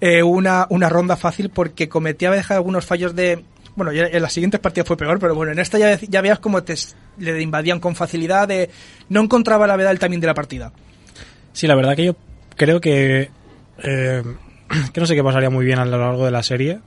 [0.00, 3.44] eh, una, una ronda fácil porque cometía algunos fallos de...
[3.74, 6.62] Bueno, en las siguientes partidas fue peor, pero bueno, en esta ya, ya veías como
[6.62, 6.74] te,
[7.18, 8.48] le invadían con facilidad,
[9.10, 10.72] no encontraba la verdad el timing de la partida.
[11.52, 12.16] Sí, la verdad que yo
[12.56, 13.30] creo que...
[13.82, 14.22] eh,
[14.92, 16.80] que no sé qué pasaría muy bien a lo largo de la serie,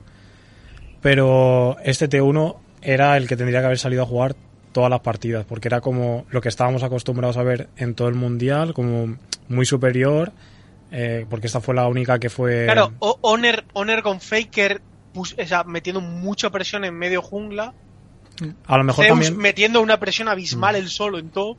[1.00, 4.34] pero este T1 era el que tendría que haber salido a jugar
[4.72, 8.14] todas las partidas, porque era como lo que estábamos acostumbrados a ver en todo el
[8.14, 9.16] mundial, como
[9.48, 10.32] muy superior,
[10.92, 12.64] eh, porque esta fue la única que fue...
[12.66, 14.80] Claro, Honor, Honor con Faker
[15.14, 17.72] pus- o sea, metiendo mucha presión en medio jungla,
[18.66, 19.36] a lo mejor Zeus también...
[19.38, 21.56] metiendo una presión abismal él solo en todo.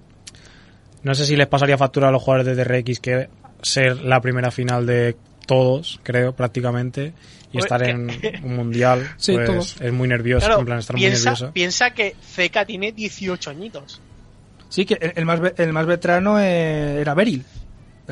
[1.03, 3.29] No sé si les pasaría factura a los jugadores de DRX que
[3.61, 5.15] ser la primera final de
[5.47, 7.13] todos, creo, prácticamente,
[7.51, 8.09] y estar que- en
[8.43, 9.82] un mundial, Sí, pues todos.
[9.82, 11.51] es muy nervioso, Claro, en plan, estar muy piensa, nervioso.
[11.53, 14.01] piensa que Zeka tiene 18 añitos.
[14.69, 17.43] Sí, que el, el más, el más veterano eh, era Beryl,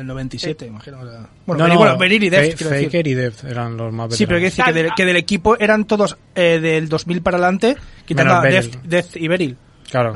[0.00, 0.98] del 97, imagino.
[1.00, 2.86] o sea, bueno, No, no, y Deft, Fa- quiero decir.
[2.88, 4.56] Faker y Deft eran los más Sí, pero quiero veteranos.
[4.56, 7.76] decir que, del- que del equipo eran todos eh, del 2000 para adelante,
[8.06, 8.42] quitando a.
[8.42, 9.56] Deft, Deft y Beryl.
[9.90, 10.14] Claro.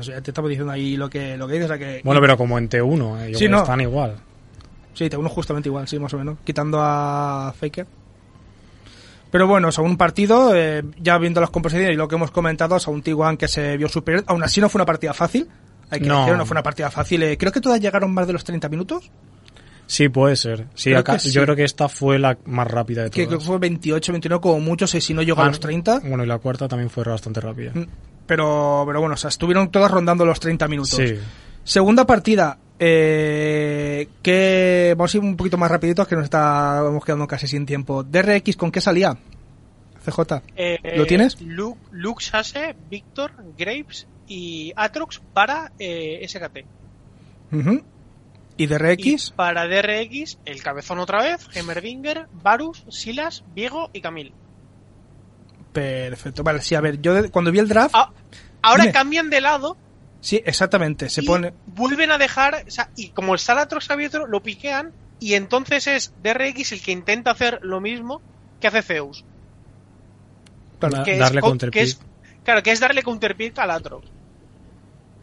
[0.00, 1.66] O sea te estamos diciendo ahí lo que, lo que dices.
[1.66, 3.58] O sea que, Bueno, pero como en T1, eh, yo Sí, no.
[3.62, 4.16] están igual.
[4.94, 6.38] Sí, te uno justamente igual, sí, más o menos.
[6.44, 7.86] Quitando a Faker.
[9.30, 12.30] Pero bueno, o sea, un partido, eh, ya viendo las composiciones y lo que hemos
[12.30, 14.24] comentado, un T1 que se vio superior.
[14.26, 15.48] Aún así no fue una partida fácil.
[15.92, 16.18] Hay que No.
[16.20, 17.22] decirlo, no fue una partida fácil.
[17.22, 19.10] Eh, creo que todas llegaron más de los 30 minutos.
[19.86, 20.66] Sí, puede ser.
[20.74, 21.30] Sí, Creo acá- sí.
[21.30, 23.38] yo creo que esta fue la más rápida de Que, todas.
[23.40, 26.00] que fue 28, 29 como mucho, si no llegó a Ah, los 30.
[26.00, 27.72] Bueno, y la cuarta también fue bastante rápida.
[27.74, 27.86] Mm,
[28.26, 30.96] Pero, pero bueno, o sea, estuvieron todas rondando los 30 minutos.
[30.96, 31.18] Sí.
[31.64, 37.26] Segunda partida, eh, que vamos a ir un poquito más rapiditos que nos estamos quedando
[37.26, 38.02] casi sin tiempo.
[38.02, 39.16] DRX, ¿con qué salía?
[40.04, 40.42] CJ.
[40.56, 41.40] Eh, ¿Lo tienes?
[41.42, 46.64] Luke, Luke Sase, Victor, Graves y Atrox para eh, SKT.
[47.54, 47.82] Ujú.
[48.56, 49.30] ¿Y Y DRX?
[49.30, 54.32] para DRX, el cabezón otra vez, Heimerdinger, Varus, Silas, Viego y Camil.
[55.72, 56.42] Perfecto.
[56.42, 58.10] Vale, sí, a ver, yo de- cuando vi el draft, Ah,
[58.62, 58.92] ahora Dime.
[58.92, 59.76] cambian de lado
[60.20, 61.52] sí, exactamente, se y pone...
[61.66, 65.86] vuelven a dejar, o sea, y como está el Atrox abierto, lo piquean y entonces
[65.86, 68.20] es DRX el que intenta hacer lo mismo
[68.60, 69.24] que hace Zeus.
[71.04, 71.72] Que darle es, co- counterpick.
[71.72, 72.00] que es-
[72.44, 74.06] Claro, que es darle counterpick al Atrox.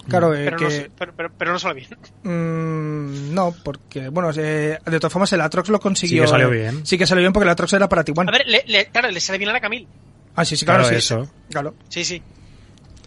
[0.08, 0.64] Claro, eh, Pero, que...
[0.88, 1.90] no, pero, pero- pero no sale bien.
[2.24, 6.24] Mm, no, porque, bueno, eh, de todas formas el Atrox lo consiguió.
[6.24, 6.86] Sí que salió eh, bien.
[6.86, 8.28] Sí que salió bien porque el Atrox era para T1.
[8.28, 9.88] A ver, le, le- claro, le sale bien a la Camil.
[10.36, 11.06] Ah, sí, sí, claro, Claro, sí.
[11.06, 11.30] eso.
[11.52, 11.76] Claro.
[11.90, 12.22] Sí, sí.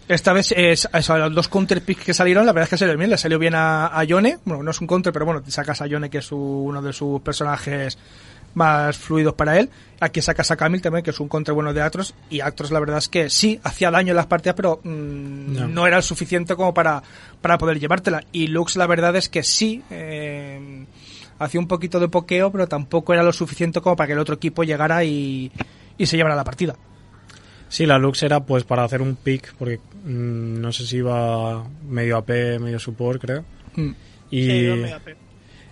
[0.08, 2.76] Esta vez, es, eso, a los dos counter picks que salieron, la verdad es que
[2.78, 3.10] salió bien.
[3.10, 4.38] Le salió bien a, a Yone.
[4.44, 6.82] Bueno, no es un counter, pero bueno, te sacas a Yone, que es su- uno
[6.82, 7.96] de sus personajes
[8.54, 9.70] más fluidos para él.
[10.00, 12.80] Aquí sacas a Camille también, que es un contra bueno de Actros, y Actros la
[12.80, 15.68] verdad es que sí, hacía daño en las partidas, pero mm, No.
[15.68, 15.86] no.
[15.86, 17.02] era el suficiente como para,
[17.40, 18.22] para poder llevártela.
[18.32, 20.84] Y Lux la verdad es que sí, eh,
[21.38, 24.34] hacía un poquito de pokeo, pero tampoco era lo suficiente como para que el otro
[24.34, 25.50] equipo llegara y,
[25.98, 26.74] y se llevara la partida.
[27.68, 31.64] Sí, la Lux era pues para hacer un pick, porque mm, no sé si iba
[31.88, 32.28] medio AP,
[32.60, 33.44] medio support, creo.
[33.76, 33.90] Mm.
[34.30, 35.16] Y Sí, yo me AP.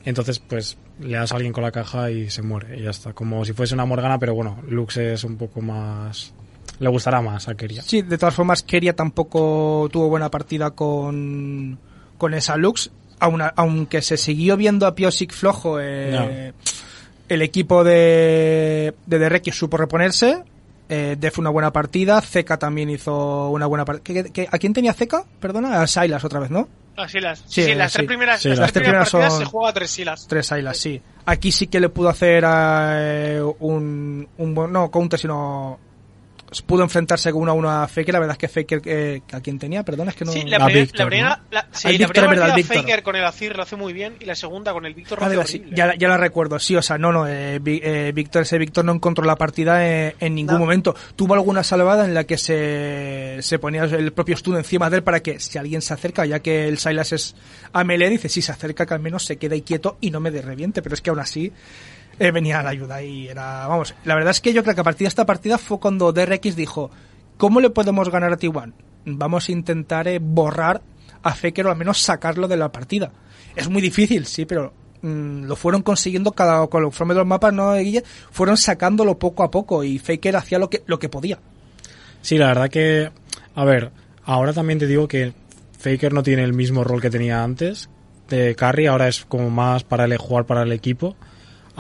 [0.05, 3.13] entonces pues le das a alguien con la caja y se muere y ya está.
[3.13, 6.33] Como si fuese una Morgana, pero bueno, Lux es un poco más...
[6.79, 7.83] Le gustará más a Keria.
[7.83, 11.79] Sí, de todas formas, Keria tampoco tuvo buena partida con,
[12.17, 15.79] con esa Lux, aun- aunque se siguió viendo a Piosic flojo.
[15.81, 16.53] eh,
[17.29, 20.43] El equipo de, de Derek supo reponerse.
[20.89, 22.21] Eh, Def una buena partida.
[22.23, 24.25] Zeka también hizo una buena partida.
[24.51, 25.25] ¿A quién tenía Zeka?
[25.39, 26.67] Perdona, a Silas otra vez, ¿no?
[27.21, 27.97] Las, Sí, sí, las sí.
[27.99, 30.27] tres primeras, Sí, las las tres primeras primeras partidas son- se juega tres silas.
[30.29, 31.01] Tres Silas, sí.
[31.27, 35.79] Aquí sí que le pudo hacer eh, un, un buen, no counter, sino
[36.67, 38.13] pudo enfrentarse uno a uno a Faker.
[38.13, 39.83] La verdad es que Faker, eh, ¿a quién tenía?
[39.85, 40.33] Perdona, es que no.
[40.33, 41.43] Sí, la, A primer- Víctor, la primera, ¿no?
[41.51, 42.57] la, sí, la primera.
[42.65, 45.25] Faker con el Azir lo hace muy bien y la segunda con el Víctor lo
[45.25, 45.77] Ah, hace horrible.
[45.77, 48.85] ya, la- ya la recuerdo, sí, o sea, no, no, eh, eh, Víctor, ese Víctor
[48.85, 50.61] no encontró la partida eh, en ningún No.
[50.61, 50.95] momento.
[51.17, 55.03] Tuvo alguna salvada en la que se, se ponía el propio stun encima de él
[55.03, 57.37] para que si alguien se acerca, ya que el Silas es
[57.73, 60.31] a melee, dice, si se acerca que al menos se quede quieto y no me
[60.31, 61.53] de reviente, pero es que aún así
[62.21, 64.83] eh, venía a la ayuda y era, vamos, la verdad es que yo creo que
[64.83, 66.91] a partir de esta partida fue cuando DRX dijo,
[67.39, 68.75] ¿cómo le podemos ganar a T1?
[69.07, 70.83] Vamos a intentar eh, borrar
[71.23, 73.11] a Faker o al menos sacarlo de la partida.
[73.57, 78.05] Es muy difícil, sí, pero mm, lo fueron consiguiendo cada conforme los mapas, ¿no, Guille?
[78.31, 81.39] Fueron sacándolo poco a poco y Faker hacía lo que, lo que podía.
[82.21, 83.11] Sí, la verdad que...
[83.55, 83.93] A ver,
[84.25, 85.33] ahora también te digo que
[85.79, 87.89] Faker no tiene el mismo rol que tenía antes
[88.29, 91.17] de carry, ahora es como más para el, jugar para el equipo.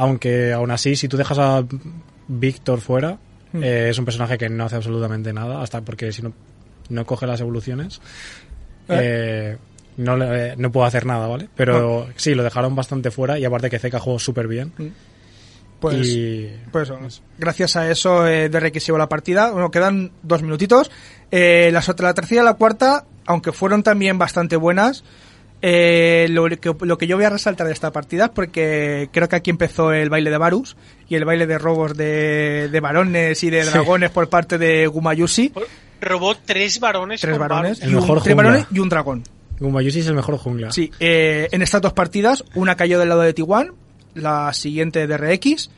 [0.02, 1.62] Aunque aún así, si tú dejas a
[2.26, 3.18] Víctor fuera,
[3.52, 3.62] Hmm.
[3.62, 6.32] eh, es un personaje que no hace absolutamente nada, hasta porque si no,
[6.88, 8.00] no coge las evoluciones,
[8.88, 9.56] eh,
[9.96, 11.48] no, le- no puedo hacer nada, ¿vale?
[11.54, 14.72] Pero sí, lo dejaron bastante fuera y aparte que Zeka jugó súper bien.
[15.80, 16.98] Pues, y pues eso,
[17.38, 19.50] gracias a eso eh, DRX llevó la partida.
[19.50, 20.90] Bueno, quedan dos minutitos.
[21.30, 25.04] Eh, las otra- la tercera y la cuarta, aunque fueron también bastante buenas,
[25.62, 29.28] eh, lo, que, lo que yo voy a resaltar de esta partida es porque creo
[29.28, 30.76] que aquí empezó el baile de Varus
[31.08, 33.70] y el baile de robos de, de varones y de Sí.
[33.70, 35.52] dragones por parte de Gumayusi.
[36.00, 37.20] Robó tres varones.
[37.20, 37.82] Tres varones.
[37.82, 39.22] El y un, tres varones y un dragón.
[39.58, 40.72] Gumayusi es el mejor jungla.
[40.72, 43.72] Sí, eh, en estas dos partidas, una cayó del lado de T1,
[44.14, 45.70] la siguiente de RX,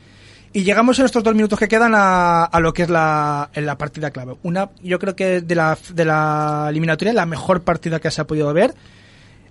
[0.53, 3.65] y llegamos en estos dos minutos que quedan a, a lo que es la, en
[3.65, 4.35] la partida clave.
[4.43, 8.27] Una, yo creo que de la, de la eliminatoria, la mejor partida que se ha
[8.27, 8.73] podido ver,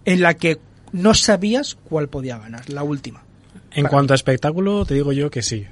[0.04, 0.58] en la que
[0.92, 3.22] no sabías cuál podía ganar, la última.
[3.72, 5.66] En Para cuanto a espectáculo, te digo yo que sí.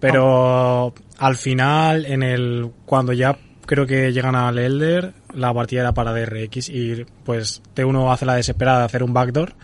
[0.00, 5.92] Pero al final, en el cuando ya creo que llegan al Elder, la partida era
[5.92, 9.54] para DRX y pues T1 hace la desesperada de hacer un backdoor.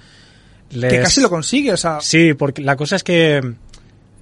[0.70, 3.54] Que casi lo consigue, o sea, Sí, porque la cosa es que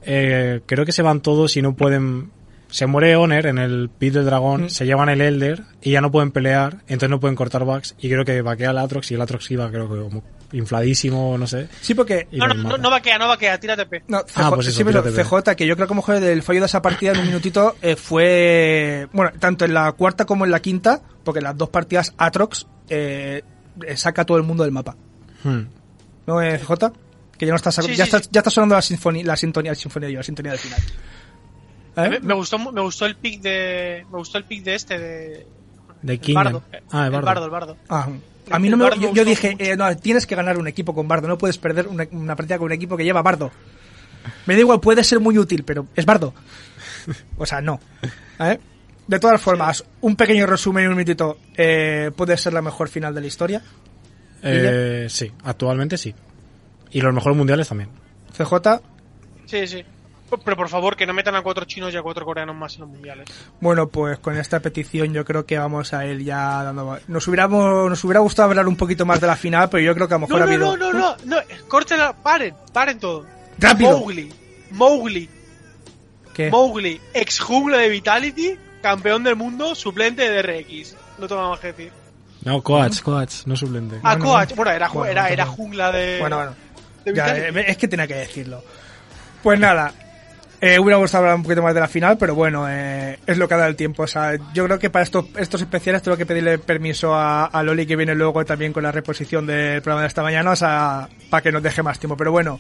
[0.03, 2.31] eh, creo que se van todos y no pueden...
[2.71, 4.69] Se muere Honor en el pit del dragón, Mm.
[4.71, 8.09] se llevan el Elder y ya no pueden pelear, entonces no pueden cortar backs y
[8.11, 11.69] creo que vaquea el Atrox y el Atrox iba creo que como infladísimo, no sé.
[11.81, 12.27] sí porque...
[12.33, 14.03] No, no, no, vaquea, no vaquea, tírate P.
[14.09, 16.03] No, CJ, Ah, pues eso, sí, pero tírate, CJ, que yo creo que a lo
[16.03, 19.93] mejor el fallo de esa partida en un minutito eh, fue, bueno, tanto en la
[19.93, 23.43] cuarta como en la quinta, porque en las dos partidas Atrox eh,
[23.97, 24.97] saca a todo el mundo del mapa.
[25.45, 25.63] Hmm.
[26.27, 26.93] ¿No, eh, CJ?
[27.39, 28.29] Que ya no está, Sí, ya, sí, está sí.
[28.33, 30.81] ya está sonando la sinfonía, la sintonía, la sinfonía, la sintonía del final.
[32.07, 32.21] ¿Eh?
[32.23, 35.47] Me, gustó, me gustó el pick de, me gustó el pick de este, de,
[36.03, 36.63] De bardo.
[36.91, 37.27] Ah, el el bardo.
[37.27, 37.77] bardo, el bardo.
[37.89, 38.09] Ah,
[38.51, 40.95] a El- mí no me, Bardo yo, dije, eh, no, tienes que ganar un equipo
[40.95, 43.51] con Bardo, no puedes perder una, una partida con un equipo que lleva Bardo.
[44.47, 46.33] Me da igual, puede ser muy útil, pero es Bardo.
[47.37, 47.81] O sea, no.
[48.41, 48.59] ¿Eh?
[49.07, 51.39] De todas formas, un pequeño resumen en un minutito.
[51.57, 53.63] Eh, puede ser la mejor final de la historia.
[54.43, 56.15] Eh, sí, actualmente sí.
[56.91, 57.91] Y los mejores mundiales también.
[58.37, 58.81] CJ,
[59.47, 59.85] Sí, sí.
[60.45, 62.81] Pero por favor, que no metan a cuatro chinos y a cuatro coreanos más en
[62.83, 63.27] los mundiales.
[63.61, 66.99] bueno, pues con esta petición yo creo que vamos a ir ya dando...
[67.09, 70.07] Nos, hubiéramos, nos hubiera gustado hablar un poquito más de la final, pero yo creo
[70.07, 70.77] que a lo No, mejor ha no, habido...
[70.77, 71.37] no, no, no, no,
[71.69, 73.25] córtenla, paren, paren todo.
[73.59, 73.99] ¡Rápido!
[73.99, 74.33] Mowgli,
[74.73, 75.29] Mowgli,
[76.35, 76.51] ¿Qué?
[76.51, 80.95] Mowgli, ex jungla de Vitality, campeón del mundo, suplente de DRX.
[81.19, 81.93] No tengo más que decir.
[82.45, 83.99] No, coach, coach, no suplente.
[84.03, 84.57] Ah, no, Coach, no.
[84.57, 85.53] bueno, era, ju- Bueno, era, no, era no.
[85.53, 86.55] jungla de, Bueno, bueno.
[87.05, 88.63] de Ya, es que tenía que decirlo.
[89.43, 89.93] Pues nada,
[90.61, 93.47] eh, hubiera gustado hablar un poquito más de la final, pero bueno, eh, es lo
[93.49, 94.03] que da el tiempo.
[94.03, 97.63] O sea, yo creo que para estos, estos especiales tengo que pedirle permiso a, a
[97.63, 101.09] Loli que viene luego también con la reposición del programa de esta mañana, o sea,
[101.31, 102.17] para que nos deje más tiempo.
[102.17, 102.59] Pero bueno,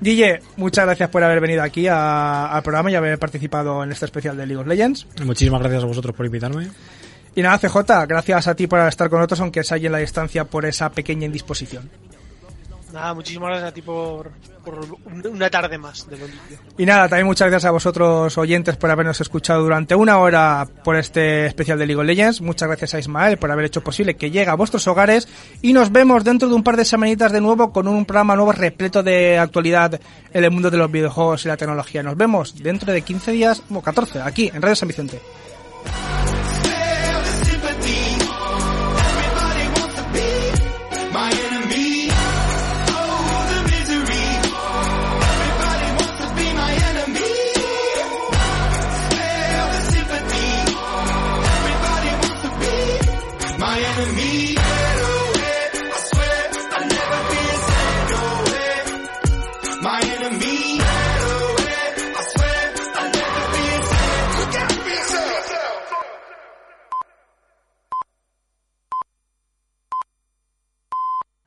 [0.00, 4.04] Guille, muchas gracias por haber venido aquí a- al programa y haber participado en este
[4.04, 5.06] especial de League of Legends.
[5.24, 6.68] Muchísimas gracias a vosotros por invitarme.
[7.34, 9.98] Y nada, CJ, gracias a ti por estar con nosotros, aunque sea ahí en la
[9.98, 11.90] distancia por esa pequeña indisposición.
[12.96, 14.30] Nada, muchísimas gracias a ti por,
[14.64, 16.58] por un- una tarde más de lo limpio.
[16.78, 20.96] Y nada, también muchas gracias a vosotros oyentes por habernos escuchado durante una hora por
[20.96, 22.40] este especial de League of Legends.
[22.40, 25.28] Muchas gracias a Ismael por haber hecho posible que llegue a vuestros hogares.
[25.60, 28.52] Y nos vemos dentro de un par de semanitas de nuevo con un programa nuevo
[28.52, 30.00] repleto de actualidad
[30.32, 32.02] en el mundo de los videojuegos y la tecnología.
[32.02, 35.20] Nos vemos dentro de 15 días, o 14, aquí en Radio San Vicente.